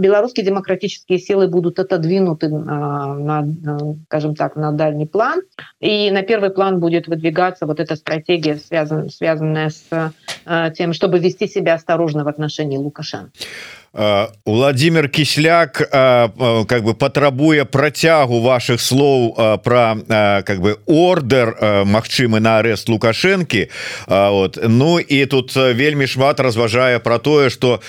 [0.04, 3.48] Белорусские демократические силы будут отодвинуты на,
[4.04, 5.40] скажем так, на дальний план.
[5.80, 10.12] И на первый план будет выдвигаться вот эта стратегия, связан, связанная с
[10.44, 13.32] э, тем, чтобы вести себя осторожно в отношении Лукашенко.
[14.45, 19.33] Владимир кисляк как бы патрабуе працягу ваших слоў
[19.63, 19.97] про
[20.45, 23.67] как бы ордер Мачымы на арест лукашэнкі
[24.07, 27.81] вот ну і тут вельмі шмат разважае про тое что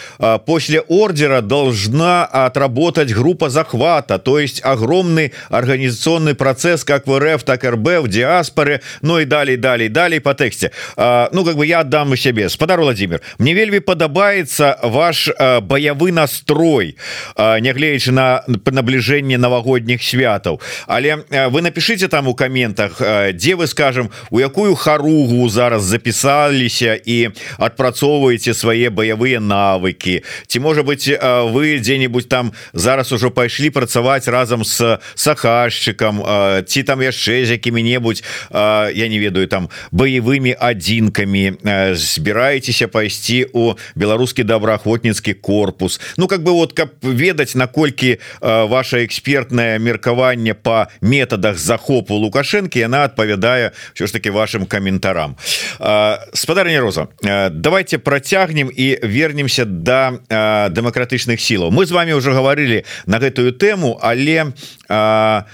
[0.46, 7.62] после ордера должна отработать группа захвата то есть огромный организационный процесс как в РФ так
[7.64, 12.12] РБ в диаспоре Ну и далей далей далей по тэксце Ну как бы я отдам
[12.12, 15.28] у себе спадар Владимир мне вельмі падабаецца ваш
[15.60, 16.95] баявы баявы настрой
[17.37, 20.61] нягледзячы на набліжэнне навагодніх святаў.
[20.87, 23.01] Але вы напишите там у каментах
[23.33, 30.23] дзе вы скажем у якую харугу зараз запісаліся і адпрацоўваеце свае баявыя навыкі.
[30.47, 36.21] Ці можа быть вы дзе-нибудь там зараз ужо пайшлі працаваць разам с сахашчыкам
[36.65, 41.53] ці там яшчэ з якімі-небудзь я не ведаю там баявымі адзінкамі
[41.93, 45.99] збіраецеся пайсці у беларускі добраахвотніцкі корпус корпус.
[46.17, 52.85] Ну как бы вот каб ведаць наколькі э, ваше экспертное меркаванне по методах захопу лукашэнкі
[52.85, 55.37] она адпавядае все ж таки вашим каментарам
[55.79, 62.13] э, спадарня роза э, давайте процягнем і вернемся до да, дэмакратычных сілаў мы з вами
[62.13, 64.53] уже говорили на гэтую тэму але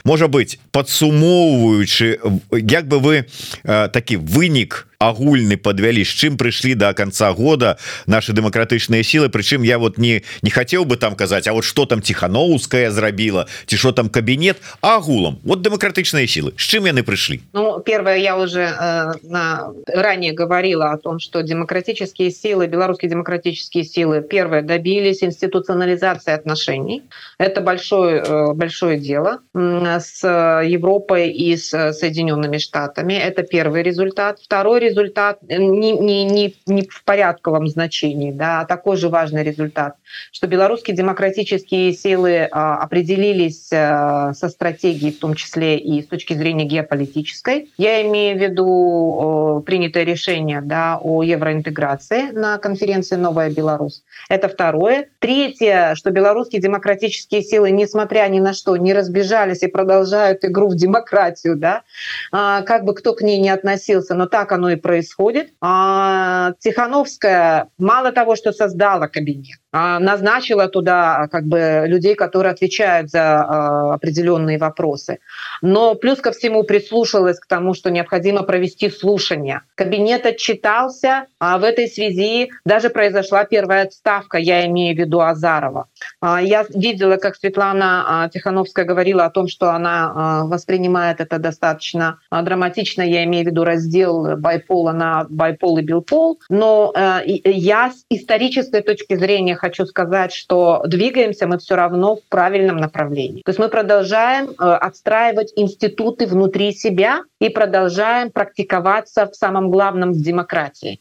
[0.04, 2.20] можа быть подсумоўваючы
[2.52, 3.26] як бы вы
[3.66, 9.66] такі вынік у агульны подвялі з чым прыйшлі до конца года наши дэмакратычныя сілы Прычым
[9.66, 13.77] я вот не не хотел бы там казаць А вот что там тихохановская зрабіла ці
[13.77, 18.63] что там кабінет агулам вот дэмакратычныя сілы з чым яны прыйшлі Ну первое я уже
[18.63, 26.33] э, на, ранее говорила о том что демократические силы белорусские демократические силы первое добились институционализации
[26.33, 27.03] отношений
[27.39, 30.23] это большое э, большое дело с
[30.65, 36.55] Европой и с Соединенными Штатами это первый результат второй результат результат э, не, не, не,
[36.67, 39.97] не в порядковом значении, да, а такой же важный результат,
[40.32, 46.34] что белорусские демократические силы а, определились а, со стратегией, в том числе и с точки
[46.34, 47.72] зрения геополитической.
[47.78, 54.04] Я имею в виду принятое решение да, о евроинтеграции на конференции «Новая Беларусь».
[54.30, 55.10] Это второе.
[55.20, 60.76] Третье, что белорусские демократические силы, несмотря ни на что, не разбежались и продолжают игру в
[60.76, 61.84] демократию, да,
[62.32, 65.54] а, как бы кто к ней не относился, но так оно и происходит.
[65.62, 69.60] А Тихановская мало того, что создала кабинет,
[70.02, 75.20] назначила туда как бы людей, которые отвечают за а, определенные вопросы.
[75.62, 79.62] Но плюс ко всему прислушалась к тому, что необходимо провести слушание.
[79.76, 85.88] Кабинет отчитался, а в этой связи даже произошла первая отставка, я имею в виду Азарова.
[86.20, 93.02] А, я видела, как Светлана Тихановская говорила о том, что она воспринимает это достаточно драматично,
[93.02, 96.40] я имею в виду раздел байпола на байпол и билпол.
[96.50, 102.24] Но э, я с исторической точки зрения хочу сказать, что двигаемся мы все равно в
[102.30, 103.44] правильном направлении.
[103.44, 110.14] То есть мы продолжаем э, отстраивать институты внутри себя и продолжаем практиковаться в самом главном
[110.14, 111.00] в демократии.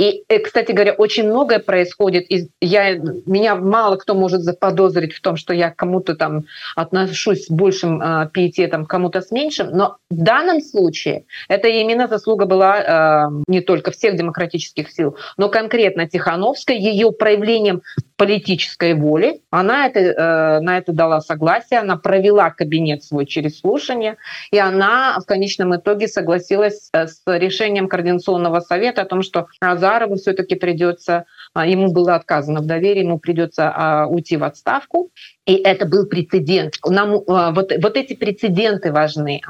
[0.00, 2.24] И, э, кстати говоря, очень многое происходит.
[2.32, 2.94] И я,
[3.26, 8.30] меня мало кто может заподозрить в том, что я кому-то там отношусь с большим э,
[8.32, 9.68] пиететом, кому-то с меньшим.
[9.72, 15.50] Но в данном случае это именно заслуга была э, не только всех демократических сил, но
[15.50, 17.82] конкретно Тихановской, ее проявлением
[18.20, 19.40] политической воли.
[19.50, 24.16] Она это, э, на это дала согласие, она провела кабинет свой через слушание,
[24.50, 29.46] и она в конечном итоге согласилась э, с решением Координационного совета о том, что
[29.90, 35.10] Азарову все-таки придется, а, ему было отказано в доверии, ему придется а, уйти в отставку.
[35.46, 36.74] И это был прецедент.
[36.86, 39.40] Нам, а, вот, вот эти прецеденты важны.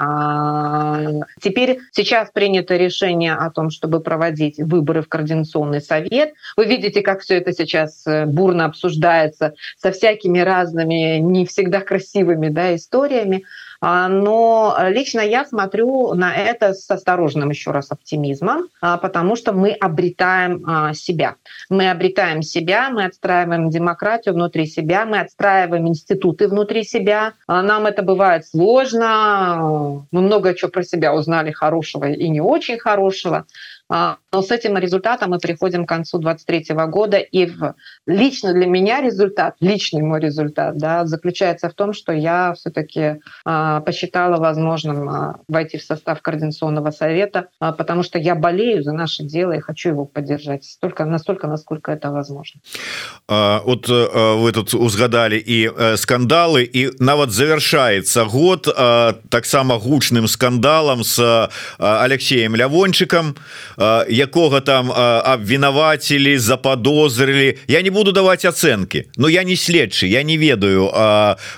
[1.43, 6.33] Теперь сейчас принято решение о том, чтобы проводить выборы в Координационный совет.
[6.57, 12.49] Вы видите, как все это сейчас э, бурно обсуждается со всякими разными, не всегда красивыми
[12.49, 13.45] да, историями.
[13.83, 20.93] Но лично я смотрю на это с осторожным еще раз оптимизмом, потому что мы обретаем
[20.95, 21.37] себя.
[21.71, 27.33] Мы обретаем себя, мы отстраиваем демократию внутри себя, мы отстраиваем институты внутри себя.
[27.49, 30.07] Нам это бывает сложно.
[30.11, 33.47] Мы много чего про себя узнали хорошего и не очень хорошего.
[33.93, 37.17] А, но с этим результатом мы приходим к концу 2023 года.
[37.19, 37.75] И в,
[38.07, 43.70] лично для меня результат, личный мой результат, да, заключается в том, что я все-таки а,
[43.85, 49.61] посчитала возможным войти в состав Координационного совета, потому что я болею за наше дело и
[49.61, 52.61] хочу его поддержать столько, настолько, насколько это возможно.
[53.29, 59.79] А, вот а, вы тут узгадали и а, скандалы, и нават завершается год а, таксама
[59.79, 63.35] гучным скандалом с Алексеем Лявончиком,
[64.09, 70.37] якога там обвінавацілі заподозрылі я не буду даваць ацэнкі но я не следчы я не
[70.37, 70.91] ведаю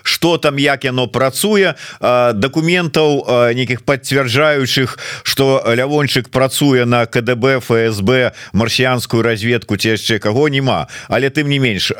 [0.03, 1.75] что там як яно працуе
[2.35, 10.89] документаў нейкіх подцвярджаючых что лявончык працуе на КДБ ФСБ марсіянскую разведку ці яшчэ каго няма
[11.09, 11.93] але тым не менш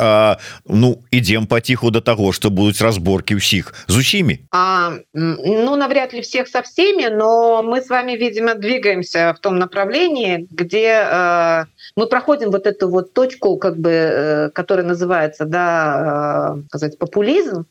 [0.67, 6.21] ну ідем паціху до того что будуць разборки ўсіх з усімі а, ну навряд ли
[6.21, 11.65] всех со всеми но мы с вами видимо двигаемся в том направлении, где э,
[11.97, 17.67] мы проходим вот эту вот точку, как бы, э, которая называется, да, э, сказать, популизм,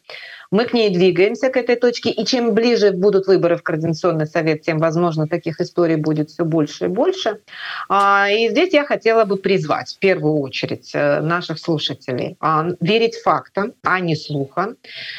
[0.52, 4.62] мы к ней двигаемся, к этой точке, и чем ближе будут выборы в Координационный совет,
[4.62, 7.40] тем, возможно, таких историй будет все больше и больше.
[7.88, 13.16] А, и здесь я хотела бы призвать в первую очередь э, наших слушателей а, верить
[13.16, 14.76] фактам, а не слухам.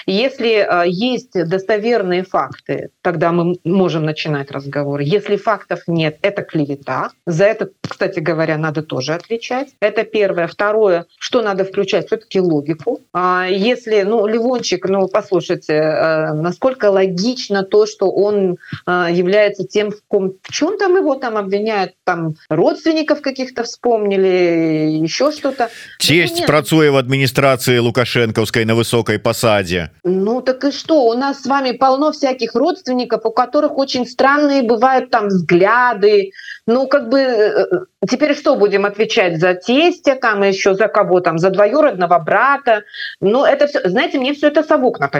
[0.06, 5.00] Если э, есть достоверные факты, тогда мы можем начинать разговор.
[5.00, 7.10] Если фактов нет, это клевета.
[7.26, 9.68] За это, кстати говоря, надо тоже отвечать.
[9.80, 10.46] Это первое.
[10.46, 13.00] Второе, что надо включать, все-таки логику.
[13.14, 19.64] А, если, ну, Ливончик, ну, по послушайте, э, насколько логично то, что он э, является
[19.64, 25.68] тем, в, ком, в чем там его там обвиняют, там родственников каких-то вспомнили, еще что-то.
[25.98, 29.90] Честь ну, працуе в администрации Лукашенковской на высокой посаде.
[30.04, 31.04] Ну так и что?
[31.04, 36.32] У нас с вами полно всяких родственников, у которых очень странные бывают там взгляды.
[36.66, 37.66] Ну как бы э,
[38.08, 42.82] теперь что будем отвечать за тестя, там еще за кого там, за двоюродного брата?
[43.20, 45.11] Ну это все, знаете, мне все это совок напоминает.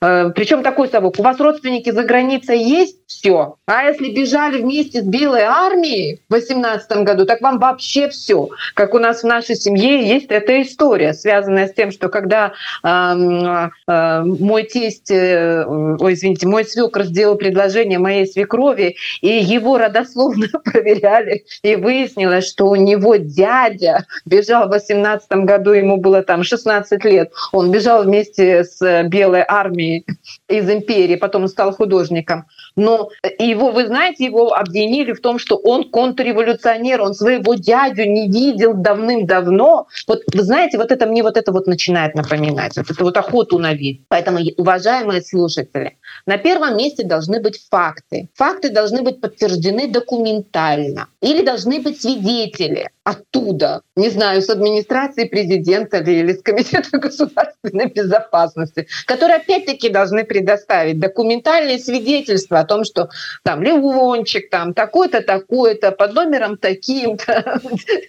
[0.00, 1.18] Э, Причем такой совок.
[1.18, 3.03] У вас родственники за границей есть?
[3.06, 3.56] Все.
[3.66, 8.48] А если бежали вместе с Белой армией в 18 году, так вам вообще все.
[8.74, 12.52] Как у нас в нашей семье есть эта история, связанная с тем, что когда
[12.82, 19.76] э, э, мой тесть, э, ой, извините, мой свекр сделал предложение моей свекрови, и его
[19.76, 26.42] родословно проверяли, и выяснилось, что у него дядя бежал в 18 году, ему было там
[26.42, 30.06] 16 лет, он бежал вместе с Белой армией
[30.48, 32.46] из империи, потом стал художником.
[32.76, 38.28] Но его, вы знаете, его обвинили в том, что он контрреволюционер, он своего дядю не
[38.28, 39.86] видел давным-давно.
[40.08, 43.58] Вот вы знаете, вот это мне вот это вот начинает напоминать, вот эту вот охоту
[43.58, 44.02] на вид.
[44.08, 45.96] Поэтому, уважаемые слушатели,
[46.26, 48.28] на первом месте должны быть факты.
[48.34, 55.98] Факты должны быть подтверждены документально или должны быть свидетели оттуда, не знаю, с администрации президента
[55.98, 63.08] или с комитета государственной безопасности, которые опять-таки должны предоставить документальные свидетельства о том, что
[63.42, 67.60] там Ливончик, там такой-то, такой-то, под номером таким-то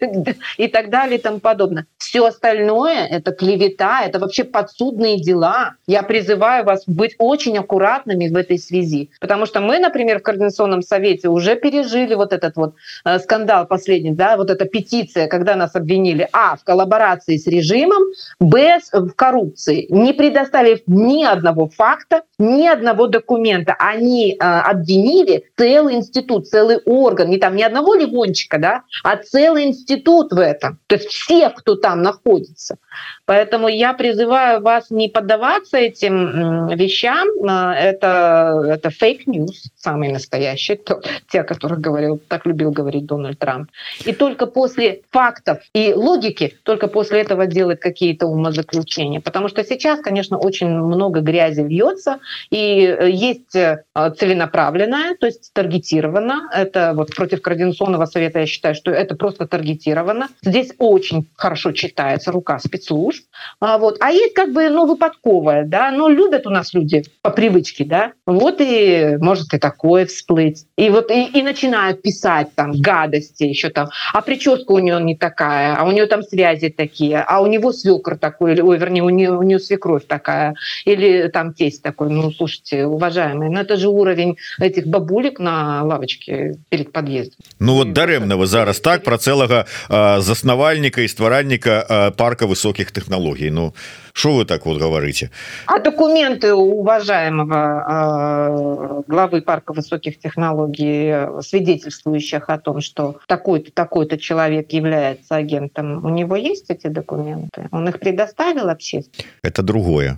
[0.57, 1.85] и так далее и тому подобное.
[1.97, 5.75] Все остальное— это клевета, это вообще подсудные дела.
[5.87, 10.81] Я призываю вас быть очень аккуратными в этой связи, потому что мы, например, в Координационном
[10.81, 12.75] совете уже пережили вот этот вот
[13.05, 18.03] э, скандал последний, да, вот это петиция, когда нас обвинили, а, в коллаборации с режимом,
[18.39, 23.75] б, в коррупции, не предоставив ни одного факта, ни одного документа.
[23.79, 29.65] Они э, обвинили целый институт, целый орган, не там ни одного ливончика, да, а целый
[29.65, 30.79] институт в этом.
[30.87, 32.77] То есть всех, кто там находится.
[33.25, 37.27] Поэтому я призываю вас не поддаваться этим вещам.
[37.47, 38.89] Э, это, это
[39.27, 43.69] news, самый настоящий, то, те, о которых говорил, так любил говорить Дональд Трамп.
[44.05, 49.21] И только после фактов и логики, только после этого делать какие-то умозаключения.
[49.21, 52.19] Потому что сейчас, конечно, очень много грязи льется,
[52.49, 56.49] и э, есть э, целенаправленная, то есть таргетировано.
[56.53, 60.29] Это вот против Координационного совета я считаю, что это просто таргетировано.
[60.41, 63.23] Здесь очень хорошо читается рука спецслужб.
[63.59, 63.97] А, вот.
[63.99, 68.13] а есть как бы ну, выпадковое, да, ну любят у нас люди по привычке, да,
[68.25, 70.65] вот и может и такое всплыть.
[70.77, 75.15] И вот и, и начинают писать там гадости еще там, а прическа у нее не
[75.15, 79.03] такая, а у нее там связи такие, а у него свекр такой, или, ой, вернее,
[79.03, 80.55] у нее, у нее свекровь такая,
[80.85, 86.55] или там тесть такой ну, слушайте, уважаемые, ну, это же уровень этих бабулек на лавочке
[86.69, 87.37] перед подъездом.
[87.59, 93.73] Ну вот дарэмного зараз так про целого заснавальника и стваральника парка высоких технологий Ну
[94.15, 95.29] что вы так вот говорите?
[95.65, 104.71] А документы уважаемого э, главы парка высоких технологий свидетельствующих о том что такой-то такой-то человек
[104.71, 107.67] является агентом у него есть эти документы?
[107.71, 109.25] Он их предоставил общественности?
[109.43, 110.17] Это другое.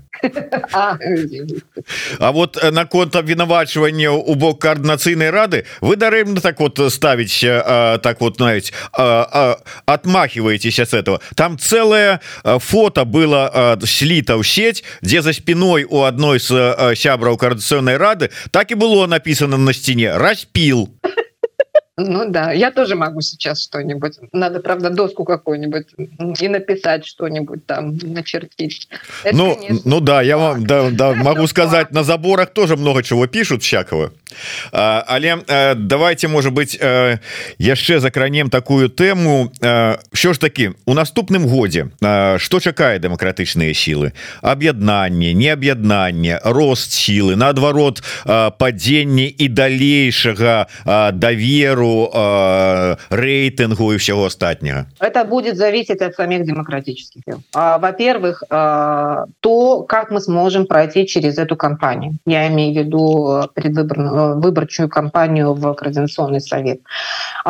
[0.73, 0.97] А,
[2.19, 7.99] а вот э, наконт обвінавачвання у бок коорднацыйнай рады вы дарэмна так вот ставить э,
[8.03, 8.73] так вот знаете
[9.85, 11.19] отмахиваетесь с этого.
[11.35, 17.36] Там целое э, фото было сліта ў сеть дзе за спиной у одной з сябраў
[17.36, 20.90] коорднацыйнай рады так и было написано на стене распил
[21.98, 24.18] Ну да, я тоже могу сейчас что-нибудь.
[24.32, 25.88] Надо, правда, доску какую-нибудь
[26.40, 28.88] и написать что-нибудь там, начертить.
[29.24, 33.02] Это, ну, конечно, ну да, я вам да, да, могу сказать, на заборах тоже много
[33.02, 34.12] чего пишут всякого.
[34.71, 36.79] А, але а, давайте, может быть,
[37.57, 39.51] яшчэ закранем такую тему.
[39.61, 44.11] А, що ж таки, у наступным годзе, а, што чакае дэмакратычныя сілы?
[44.41, 48.03] Аб'яднанне, не аб'яднанне, рост сілы, наадварот,
[48.57, 50.67] падзенне і далейшага
[51.13, 52.11] даверу
[53.09, 57.23] рейтингу и всего остатнего это будет зависеть от самих демократических
[57.53, 64.89] во-первых то как мы сможем пройти через эту кампанию я имею в виду предвыборную выборчую
[64.89, 66.81] кампанию в координационный совет.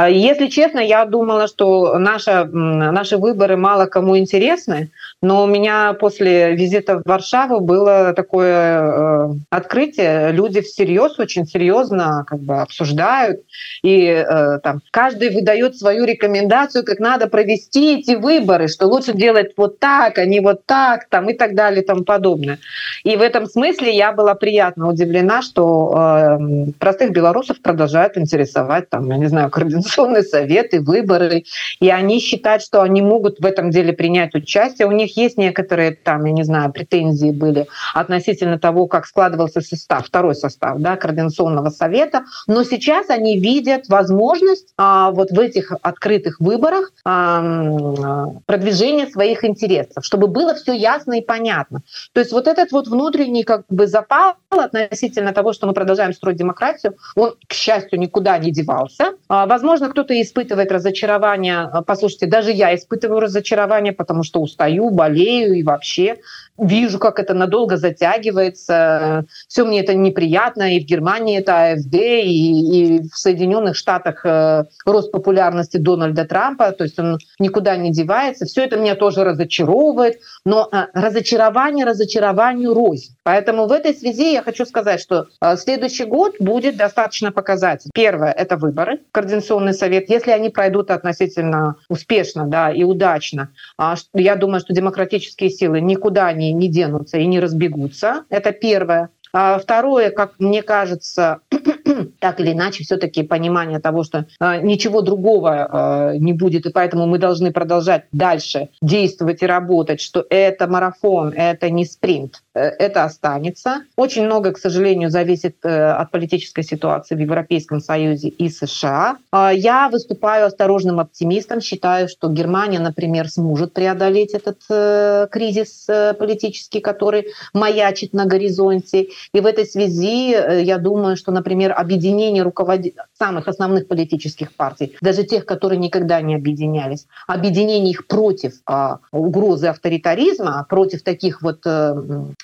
[0.10, 6.56] Если честно я думала что наша наши выборы мало кому интересны но у меня после
[6.56, 10.32] визита в варшаву было такое э, открытие.
[10.32, 13.42] Люди всерьез очень серьезно как бы обсуждают.
[13.84, 19.54] И Э, там каждый выдает свою рекомендацию, как надо провести эти выборы, что лучше делать
[19.58, 22.60] вот так, а не вот так, там и так далее, и тому подобное.
[23.04, 29.10] И в этом смысле я была приятно удивлена, что э, простых белорусов продолжают интересовать, там,
[29.10, 31.44] я не знаю, координационные советы, выборы,
[31.80, 34.88] и они считают, что они могут в этом деле принять участие.
[34.88, 40.06] У них есть некоторые, там, я не знаю, претензии были относительно того, как складывался состав,
[40.08, 46.40] второй состав, да, координационного совета, но сейчас они видят возможность а, вот в этих открытых
[46.40, 51.82] выборах а, продвижения своих интересов, чтобы было все ясно и понятно.
[52.14, 56.38] То есть вот этот вот внутренний как бы запал относительно того, что мы продолжаем строить
[56.48, 59.14] демократию, он, к счастью, никуда не девался.
[59.28, 61.70] А, возможно, кто-то испытывает разочарование.
[61.86, 66.18] Послушайте, даже я испытываю разочарование, потому что устаю, болею и вообще
[66.58, 69.26] вижу, как это надолго затягивается.
[69.48, 70.76] Все мне это неприятно.
[70.76, 76.72] И в Германии это АФД, и, и в Соединенных Штатах э, рост популярности Дональда Трампа.
[76.72, 78.46] То есть он никуда не девается.
[78.46, 80.20] Все это меня тоже разочаровывает.
[80.46, 83.16] Но э, разочарование разочарованию рознь.
[83.24, 87.90] Поэтому в этой связи я хочу сказать, что э, следующий год будет достаточно показатель.
[87.94, 90.10] Первое– это выборы, Координационный совет.
[90.10, 93.50] Если они пройдут относительно успешно да, и удачно,
[93.80, 98.24] э, я думаю, что демократические силы никуда не не денутся и не разбегутся.
[98.30, 99.10] Это первое.
[99.34, 101.42] А второе, как мне кажется,
[102.20, 107.06] так или иначе, все-таки понимание того, что э, ничего другого э, не будет, и поэтому
[107.06, 113.84] мы должны продолжать дальше действовать и работать, что это марафон, это не спринт, это останется.
[113.96, 119.18] Очень много, к сожалению, зависит э, от политической ситуации в Европейском Союзе и США.
[119.32, 126.14] Э, я выступаю осторожным оптимистом, считаю, что Германия, например, сможет преодолеть этот э, кризис э,
[126.14, 129.08] политический, который маячит на горизонте.
[129.34, 134.96] И в этой связи э, я думаю, что, например, объединение руководителей самых основных политических партий,
[135.02, 141.62] даже тех, которые никогда не объединялись, объединение их против а, угрозы авторитаризма, против таких вот
[141.66, 141.96] а,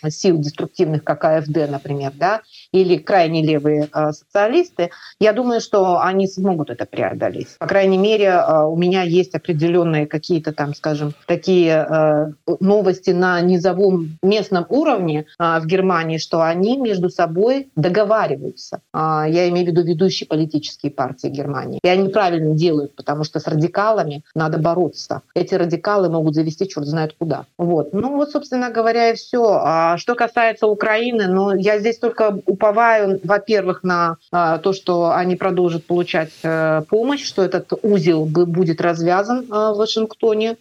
[0.10, 2.42] сил деструктивных, как АФД, например, да,
[2.74, 7.56] или крайне левые а, социалисты, я думаю, что они смогут это преодолеть.
[7.60, 13.40] По крайней мере, а, у меня есть определенные какие-то там, скажем, такие а, новости на
[13.42, 18.82] низовом местном уровне в Германии, что они между собой договариваются.
[18.94, 21.80] Я имею в виду ведущие политические партии Германии.
[21.84, 25.22] И они правильно делают, потому что с радикалами надо бороться.
[25.36, 27.46] Эти радикалы могут завести черт знает куда.
[27.58, 27.94] Вот.
[27.94, 29.96] Ну вот, собственно говоря, и все.
[29.98, 35.86] Что касается Украины, ну я здесь только уповаю, во-первых, на а, то, что они продолжат
[35.86, 40.56] получать э, помощь, что этот узел будет развязан э, в Вашингтоне.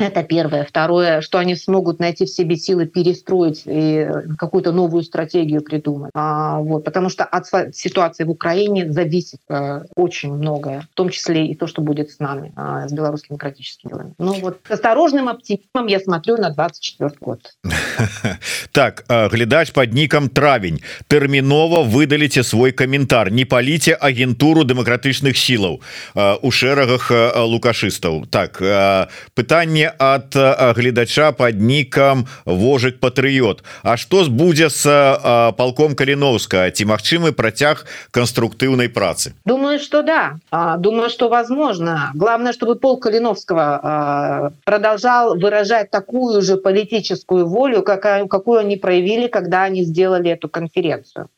[0.00, 0.64] Это первое.
[0.64, 6.10] Второе, что они смогут найти в себе силы перестроить и какую-то новую стратегию придумать.
[6.14, 7.46] А, вот, потому что от
[7.76, 12.18] ситуации в Украине зависит а, очень многое, в том числе и то, что будет с
[12.18, 14.14] нами, а, с белорусскими демократическими делами.
[14.18, 17.52] Ну вот с осторожным оптимизмом я смотрю на 24 год.
[18.72, 20.80] Так, глядач под ником Травень.
[21.08, 23.30] Тэрминова выдалите свой комментар.
[23.30, 25.80] Не полите агентуру демократычных силаў
[26.14, 28.26] у шэрагах лукашыстаў.
[28.30, 28.62] Так,
[29.34, 30.34] пытанне от
[30.76, 38.88] гледача под ником вожик патриот А что будзе с полком калиновска ці магчымы працяг конструктыўнай
[38.88, 39.34] працы.
[39.44, 40.38] Думаю что да.
[40.78, 42.10] Думаю что возможно.
[42.14, 49.64] Главное чтобы пол калиновского продолжал выражать такую же политическую волю какая какую они проявили когда
[49.64, 51.28] они сделали эту конференцию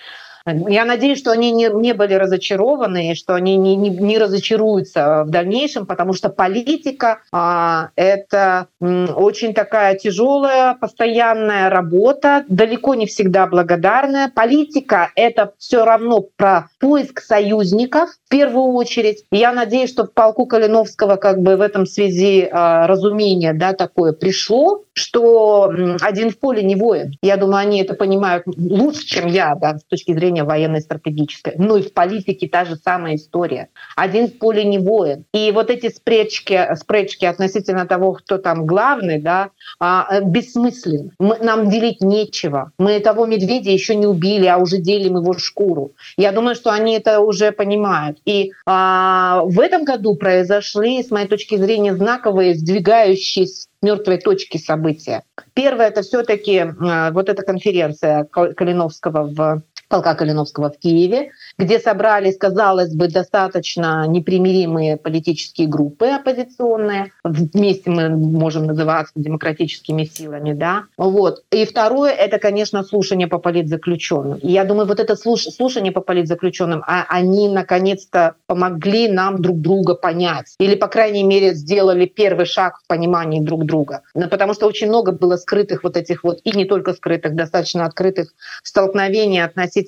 [0.46, 5.30] я надеюсь, что они не, не были разочарованы, что они не, не, не разочаруются в
[5.30, 14.30] дальнейшем, потому что политика а,– это очень такая тяжелая, постоянная работа, далеко не всегда благодарная.
[14.34, 19.24] Политика– это все равно про поиск союзников в первую очередь.
[19.30, 24.12] И я надеюсь, что полку Калиновского как бы в этом связи а, разумение да, такое
[24.12, 27.12] пришло, что один в поле не воин.
[27.22, 31.54] Я думаю, они это понимают лучше, чем я, да, с точки зрения военной стратегической.
[31.56, 33.68] Ну и в политике та же самая история.
[33.96, 35.24] Один в поле не воин.
[35.32, 41.12] И вот эти спречки, спречки относительно того, кто там главный, да, а, бессмысленны.
[41.18, 42.72] Мы, нам делить нечего.
[42.78, 45.92] Мы того медведя еще не убили, а уже делим его шкуру.
[46.16, 48.18] Я думаю, что они это уже понимают.
[48.24, 55.24] И а, в этом году произошли, с моей точки зрения, знаковые сдвигающиеся мертвой точки события.
[55.54, 59.62] Первое это все-таки э, вот эта конференция Калиновского в
[59.92, 67.12] полка Калиновского в Киеве, где собрались, казалось бы, достаточно непримиримые политические группы оппозиционные.
[67.24, 70.84] Вместе мы можем называться демократическими силами, да.
[70.96, 71.42] Вот.
[71.50, 74.38] И второе, это, конечно, слушание по политзаключенным.
[74.38, 79.94] И я думаю, вот это слушание по политзаключенным, а они наконец-то помогли нам друг друга
[79.94, 80.54] понять.
[80.58, 84.00] Или, по крайней мере, сделали первый шаг в понимании друг друга.
[84.14, 87.84] Ну, потому что очень много было скрытых вот этих вот, и не только скрытых, достаточно
[87.84, 88.32] открытых
[88.62, 89.81] столкновений относительно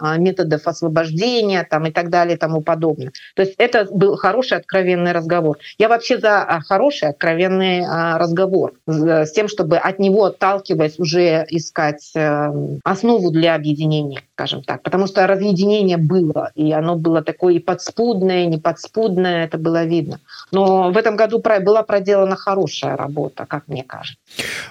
[0.00, 3.12] а, методов освобождения освобождения там, и так далее и тому подобное.
[3.34, 5.58] То есть это был хороший откровенный разговор.
[5.78, 11.46] Я вообще за а, хороший откровенный а, разговор с тем, чтобы от него отталкиваясь уже
[11.50, 14.82] искать э, основу для объединения, скажем так.
[14.82, 19.84] Потому что разъединение было, и оно было такое и подспудное, и не подспудное, это было
[19.84, 20.20] видно.
[20.52, 24.18] Но в этом году была проделана хорошая работа, как мне кажется.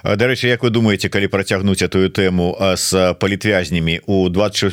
[0.04, 4.65] Дарэчы Як вы думаете калі працягнуць эту тэму с палітвязнямі у 24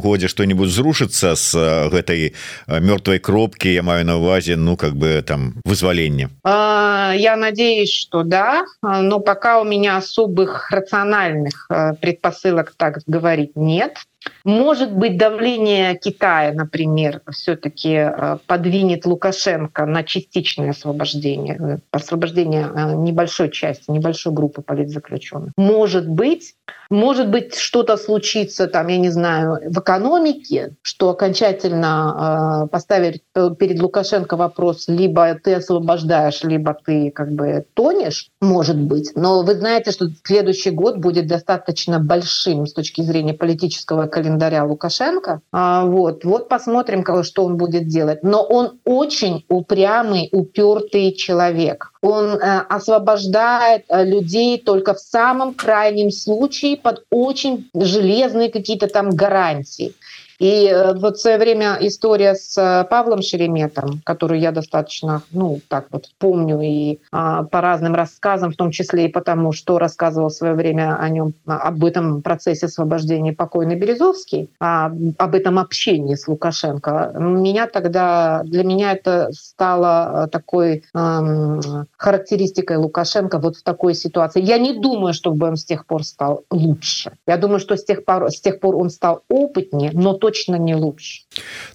[0.00, 2.34] годзе что-нибудь зрушыцца с гэтай
[2.66, 8.64] мёртвой кропки я маю на увазе ну как бы там вызвалення я надеюсь что да.
[8.82, 11.68] Но пока у меня особых рациональных
[12.00, 13.96] предпосылок так говорить нет
[14.44, 22.94] может быть, давление Китая, например, все-таки э, подвинет Лукашенко на частичное освобождение, э, освобождение э,
[22.94, 25.52] небольшой части, небольшой группы политзаключенных.
[25.56, 26.54] Может быть,
[26.90, 33.22] может быть, что-то случится, там, я не знаю, в экономике, что окончательно поставит
[33.58, 39.12] перед Лукашенко вопрос, либо ты освобождаешь, либо ты как бы тонешь, может быть.
[39.14, 45.40] Но вы знаете, что следующий год будет достаточно большим с точки зрения политического календаря Лукашенко.
[45.52, 48.22] А, вот, вот посмотрим, что он будет делать.
[48.22, 51.92] Но он очень упрямый, упертый человек.
[52.02, 59.10] Он э, освобождает э, людей только в самом крайнем случае под очень железные какие-то там
[59.10, 59.94] гарантии.
[60.42, 65.60] И э, вот в свое время история с э, Павлом Шереметом, которую я достаточно, ну,
[65.68, 70.30] так вот помню и а, по разным рассказам, в том числе и потому, что рассказывал
[70.30, 76.16] в свое время о нем, об этом процессе освобождения покойный Березовский, а, об этом общении
[76.16, 83.62] с Лукашенко, меня тогда, для меня это стало э, такой эм, характеристикой Лукашенко вот в
[83.62, 84.42] такой ситуации.
[84.42, 87.12] Я не думаю, чтобы он с тех пор стал лучше.
[87.28, 90.56] Я думаю, что с тех пор, с тех пор он стал опытнее, но то точно
[90.58, 91.22] не лучше.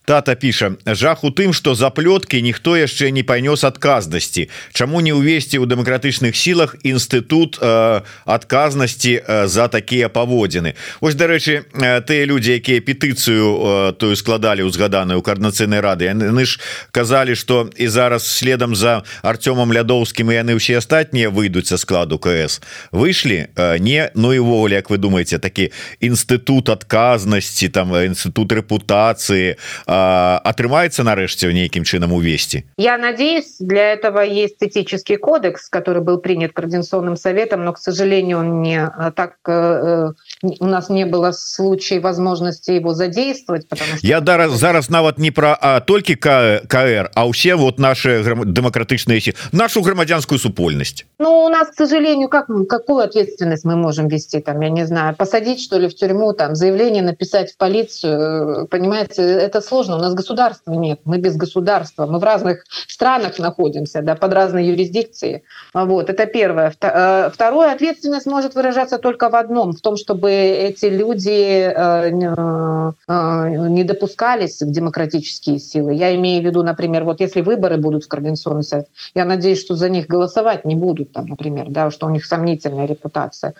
[0.05, 4.49] Тата піша жах у тым что заплётки ніхто яшчэ не панёс адказнасці.
[4.74, 10.74] Чаму не увесці ў дэмакратычных сілах інстытут э, адказнасці э, за такія паводзіны?
[11.01, 16.60] Вось дарэчы э, тыя людзі якія петыцыю э, тую складалі узгаданую каарнацыйнай рады яны ж
[16.91, 22.62] казалі что і зараз следам за Артёмам лядоўскім яны ўсе астатнія выйдуць са складу КС
[22.91, 23.53] выйшлі?
[23.53, 24.10] Э, не.
[24.16, 31.48] Ну і ўвогуле Як вы думаете такі інстытут адказнасці там інстытут бруд рэпутацыі атрымаецца нарэшце
[31.48, 37.16] ў нейкім чынам увесці я надеюсь для этого есть этический кодекс который был принят координационным
[37.16, 42.94] советом но к сожалению он не так э, у нас не было случаев возможности его
[42.94, 44.07] задействовать потому что...
[44.07, 49.82] я да зараз нават не про а толькі кр а усе вот наши демократычные нашу
[49.82, 54.70] грамадзянскую супольнасць ну у нас к сожалению как какую ответственность мы можем вести там я
[54.70, 58.36] не знаю посадить что ли в тюрьму там заявление написать в полицию
[58.69, 59.97] понимаете это сложно.
[59.97, 62.05] У нас государства нет мы без государства.
[62.05, 65.43] Мы в разных странах находимся да под разные юрисдикции.
[65.73, 66.73] Вот это первое.
[66.81, 73.83] Э, второе ответственность может выражаться только в одном в том чтобы эти люди э, не
[73.83, 75.93] допускались в демократические силы.
[75.93, 79.75] Я имею в виду например вот если выборы будут в координационный совет я надеюсь что
[79.75, 83.53] за них голосовать не будут там например да что у них сомнительная репутация.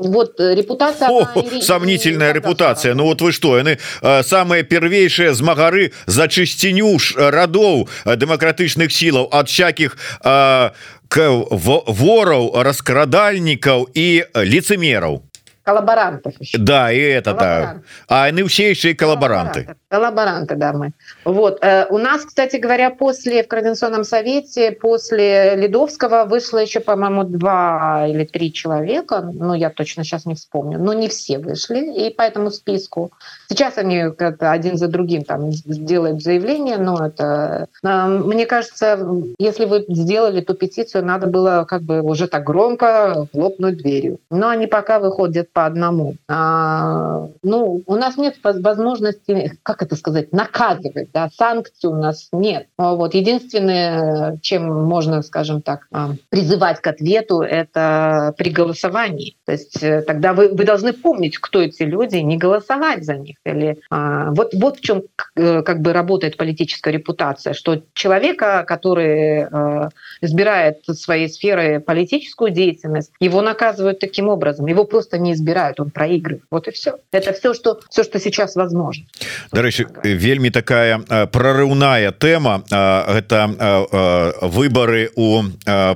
[0.00, 1.26] Вот э, репутация О,
[1.60, 2.94] сомнительная репутация.
[2.94, 3.76] Ну вот вы что э,
[4.23, 9.97] самые первейшие змагары за чысціню ж э, радоў дэмакратычных сілаў ад всяких
[11.11, 15.21] вораў раскрадальнікаў і лицемераў
[15.66, 16.58] коллаборантов еще.
[16.58, 17.78] да и это да.
[18.08, 19.74] А они все еще и коллаборанты.
[19.88, 20.54] коллаборанты.
[20.54, 20.92] Да мы.
[21.24, 27.24] Вот э, у нас кстати говоря после в координационном совете после ледовского вышло еще по-моему
[27.24, 29.28] два или три человека.
[29.34, 30.78] Ну я точно сейчас не вспомню.
[30.78, 32.06] Но не все вышли.
[32.06, 33.10] И по этому списку.
[33.48, 39.04] Сейчас они это один за другим там сделают заявление но это э, мне кажется
[39.38, 44.20] если вы сделали ту петицию надо было как бы уже так громко хлопнуть дверью.
[44.30, 46.16] Но они пока выходят по одному.
[46.28, 52.66] А, ну, у нас нет возможности, как это сказать, наказывать, да, санкций у нас нет.
[52.76, 59.34] А вот единственное, чем можно, скажем так, а, призывать к ответу, это при голосовании.
[59.46, 63.36] То есть э, тогда вы, вы должны помнить, кто эти люди, не голосовать за них.
[63.46, 65.04] Или а, вот вот в чем
[65.36, 69.88] э, как бы работает политическая репутация, что человека, который а,
[70.20, 75.90] избирает своей сферы политическую деятельность, его наказывают таким образом, его просто не избирают избирают он
[75.90, 76.44] проигрывает.
[76.50, 79.04] Вот и все это все что все что сейчас возможно.
[79.52, 85.44] Дарэчы вельмі такая прорыўная тема это выборы у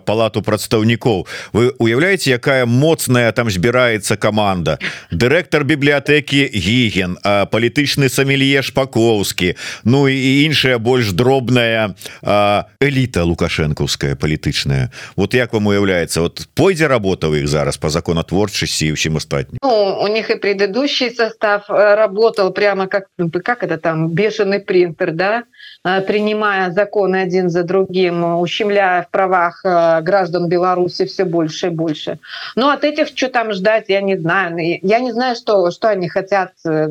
[0.04, 1.26] палату прадстаўнікоў.
[1.52, 4.78] Вы уяўляете якая моцная там збіраецца команда
[5.10, 7.18] дырэктар бібліятэкі гіген
[7.50, 14.90] палітычны самелье шпаковскі Ну і іншая больш дробная эліта лукашэнкаўская палітычная.
[15.16, 16.20] Вот як вам уяўляецца?
[16.20, 20.36] Вот пойдзе работа у іх зараз по законотворчасці ўсім астатнім стать ну, у них и
[20.36, 23.06] предыдущий состав э, работал прямо как
[23.44, 25.44] как это там бешеный принтер да
[25.82, 32.18] принимая законы один за другим, ущемляя в правах э, граждан Беларуси все больше и больше.
[32.54, 34.56] Но от этих что там ждать, я не знаю.
[34.58, 36.88] Я не знаю, что, что они хотят э,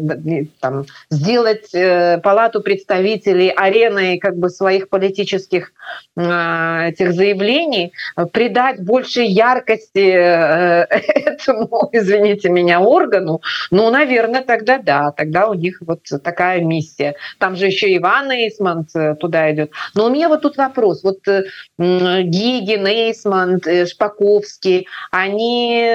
[0.59, 1.71] там, сделать
[2.23, 5.71] палату представителей ареной как бы своих политических
[6.15, 7.93] этих заявлений,
[8.31, 13.41] придать больше яркости этому, извините меня, органу.
[13.71, 17.15] Ну, наверное, тогда да, тогда у них вот такая миссия.
[17.39, 19.71] Там же еще Иван Эйсман Эйсмонт э, туда идет.
[19.95, 21.03] Но у меня вот тут вопрос.
[21.03, 21.43] Вот э,
[21.77, 25.87] Гигин, Эйсмонт, э, Шпаковский, они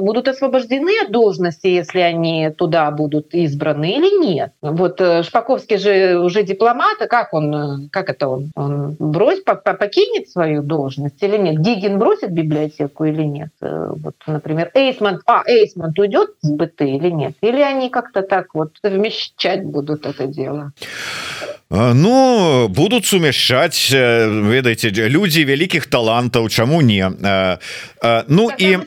[0.00, 4.52] будут освобождены от должности, если они туда будут избраны или нет?
[4.60, 8.50] Вот Шпаковский же уже дипломат, а как он, как это он?
[8.54, 11.60] Он бросит, покинет свою должность или нет?
[11.60, 13.50] Гигин бросит библиотеку или нет?
[13.60, 17.34] Вот, например, Эйсмонт, а, Эйсмонт уйдет с БТ или нет?
[17.40, 20.72] Или они как-то так вот совмещать будут это дело?
[21.69, 27.09] Ну будут сумяшчаць ведаеце людзі вялікіх талантаў чаму не
[28.29, 28.77] Ну и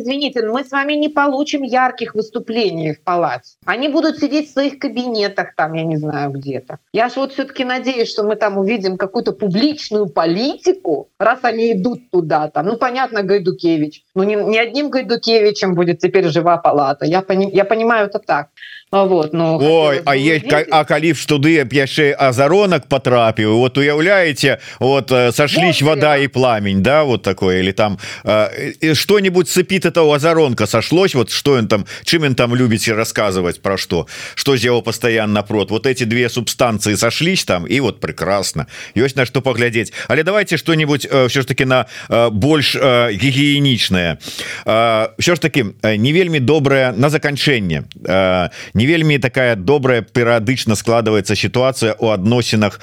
[0.00, 4.78] извините мы с вами не получим ярких выступлений в палате они будут сидеть в своих
[4.78, 8.96] кабинетах там я не знаю где-то я ж вот все-таки надеюсь что мы там увидим
[8.96, 14.88] какую-то публичную политику раз они идут туда там ну понятно гайдукевич ну не, не одним
[14.88, 18.48] гайдукевичем будет теперь жива палата я пони, я понимаю это так
[18.91, 25.11] вот но Ой а есть а калі в студы яшчэ азаронак потрапіў вот уяўляете вот
[25.11, 30.15] э, сошлись вот, вода и пламень да вот такое или там э, что-нибудь цепит этого
[30.15, 34.07] азаронка сошлось вот что он там чым он там любите рассказывать про что?
[34.35, 35.71] Что сделал постоянно прот?
[35.71, 38.67] Вот эти две субстанции сошлись там и вот прекрасно.
[38.95, 39.93] Есть на что поглядеть.
[40.07, 44.17] Але давайте что-нибудь э, все ж таки на э, больш э, гигиеничное.
[44.65, 50.02] Э, все ж таки э, не вельмі добрая на заканчэнне э, не вельмі такая добрая
[50.02, 52.80] перыядычна складывается ситуация у адносінах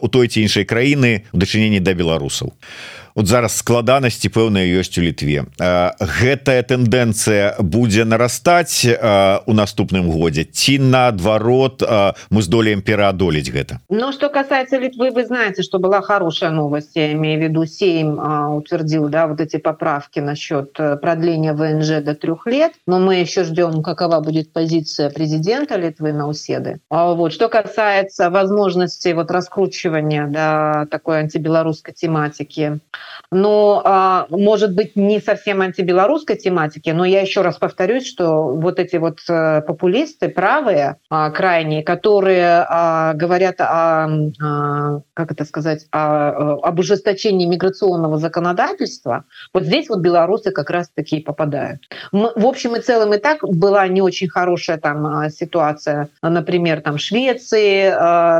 [0.00, 2.52] у той ці іншай краіны у дачыненні да беларусаў
[3.15, 5.45] Вот зараз складанасці пэўная ёсць у літве.
[5.59, 10.43] Гэтая тэндэнцыя будзе нарастаць у наступным годзе?
[10.45, 11.83] Ці наадварот
[12.29, 13.79] мы здолеем пераадолець гэта?
[13.89, 18.53] Ну что касается литвы вы знаете что была хорошая новость я имею в виду 7
[18.57, 22.73] утвердил да вот эти поправки насчет э, продления ВНЖ до трех лет.
[22.87, 26.79] Но мы еще ждем какова будет позиция президента Литвы на уседы.
[26.89, 32.79] А вот что касается возможности вот раскручивания да, такой антибелорусской тематики
[33.33, 38.79] но а, может быть не совсем антибелорусской тематики но я еще раз повторюсь что вот
[38.79, 44.07] эти вот э, популисты правые а, крайние которые а, говорят о
[45.13, 51.19] как это сказать о, об ужесточении миграционного законодательства вот здесь вот белорусы как раз таки
[51.19, 51.81] попадают.
[52.11, 57.91] В общем и целом и так была не очень хорошая там ситуация например там Швеции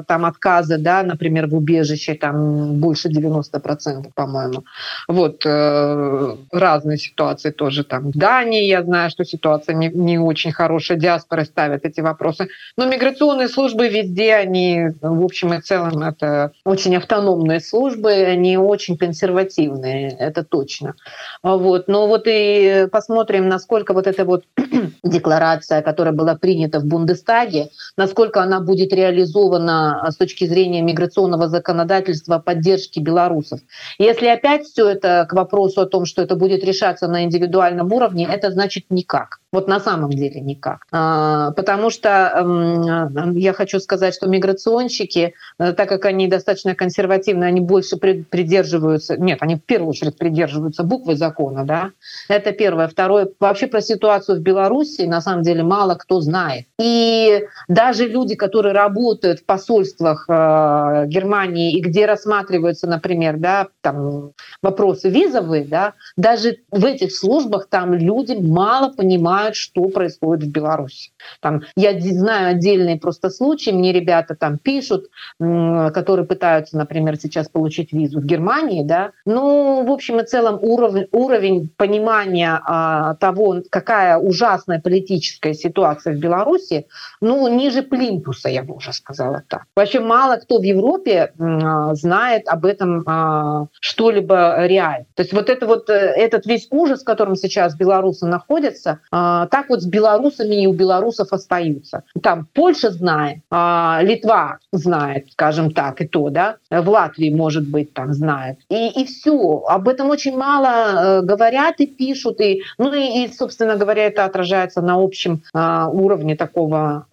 [0.08, 4.14] там отказы да например в убежище там больше 90 процентов
[4.54, 4.66] по-моему
[5.08, 8.12] вот э, разные ситуации тоже там.
[8.12, 12.48] В Дании я знаю что ситуация не, не очень хорошая диаспоры ставят эти вопросы.
[12.78, 18.98] Но миграционные службы везде они в общем и целом это очень автономные службы они очень
[18.98, 20.96] консервативные это точно.
[21.42, 24.44] Вот но вот и посмотрим насколько вот эта вот
[25.04, 32.40] декларация которая была принята в бундестаге насколько она будет реализована с точки зрения миграционного законодательства
[32.40, 33.60] поддержки белорусов.
[34.00, 38.28] Если опять все это к вопросу о том что это будет решаться на индивидуальном уровне
[38.30, 39.40] это значит никак.
[39.52, 40.86] Вот на самом деле никак.
[40.92, 47.62] А, потому что я хочу сказать что миграционщики э, так как они достаточно консервативны они
[47.62, 51.92] больше придерживаются нет они в первую очередь придерживаются буквы закона да.
[52.28, 52.88] Это первое.
[52.88, 53.30] Второе.
[53.40, 56.66] Вообще про ситуацию в беларуси на самом деле мало кто знает.
[56.82, 64.33] И даже люди которые работают в посольствах э, германии и где рассматриваются например да там
[64.62, 71.12] вопросы визовые да даже в этих службах там люди мало понимают что происходит в беларуси.
[71.42, 75.10] Там я знаю отдельные просто случаи мне ребята там пишут
[75.40, 79.12] которые пытаются например сейчас получить визу в германии да.
[79.26, 86.20] Ну в общем и целом уровень уровень понимания а, того какая ужасная политическая ситуация в
[86.20, 86.88] беларуси
[87.22, 89.64] ну ниже плинтуса я бы уже сказала так.
[89.76, 95.50] Вообще мало кто в европе а, знает об этом а, что-либо реально то есть вот
[95.50, 99.86] это вот э, этот весь ужас в котором сейчас белорусы находятся а, так вот с
[99.86, 102.04] белорусами и у белорусов остаются.
[102.22, 107.94] Там польша знает а, литва знает скажем так и то да в латвии может быть
[107.94, 108.58] там знает.
[108.70, 112.42] И и все об этом очень мало э, говорят и пишут.
[112.42, 117.06] И ну и, и собственно говоря это отражается на общем а, уровне такого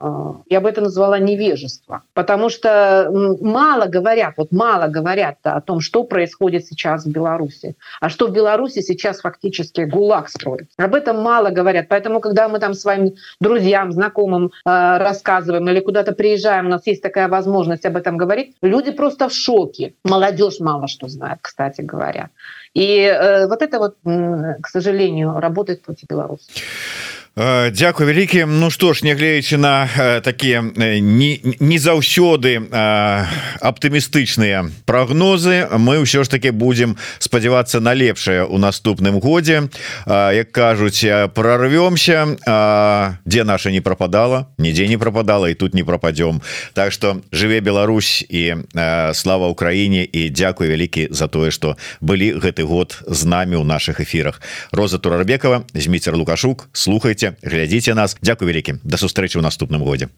[0.48, 6.04] я бы это назвала невежество потому что мало говорят вот мало говорят о том что
[6.04, 7.76] происходит сейчас в беларуси?
[8.00, 10.68] А что в беларуси сейчас фактически гулаг строит?
[10.76, 11.86] Об этом мало говорят.
[11.88, 16.86] Поэтому когда мы там с вами друзьям знакомым э, рассказываем или куда-то приезжаем у нас
[16.86, 19.94] есть такая возможность об этом говорить люди просто в шоке.
[20.04, 22.30] Молодежь мало что знает кстати говоря.
[22.74, 26.50] И э, вот это вот к сожалению работает против беларуси
[27.72, 32.68] Дякую вялікі Ну што ж нягледзячы на э, такія э, не, не заўсёды
[33.60, 35.64] аптымістычныя прогнозы.
[35.72, 39.72] Мы ўсё ж таки будем спадзявацца на лепшае у наступным годзе
[40.04, 41.00] Як кажуць
[41.32, 42.36] прорвемся
[43.24, 46.44] дзе наша не пропадала нідзе не пропадала і тут не пропадём.
[46.74, 48.68] Так что жыве Беларусь і
[49.16, 54.00] слава Украіне і дзякую вялікі за тое что былі гэты год з намі ў наших
[54.00, 54.42] эфирах.
[54.72, 56.68] Роза Турарбекова Зміцер Лукашук.
[56.72, 60.09] Слухайте глядзіце нас Дякую вялікім да сустрэчы ў наступным годзе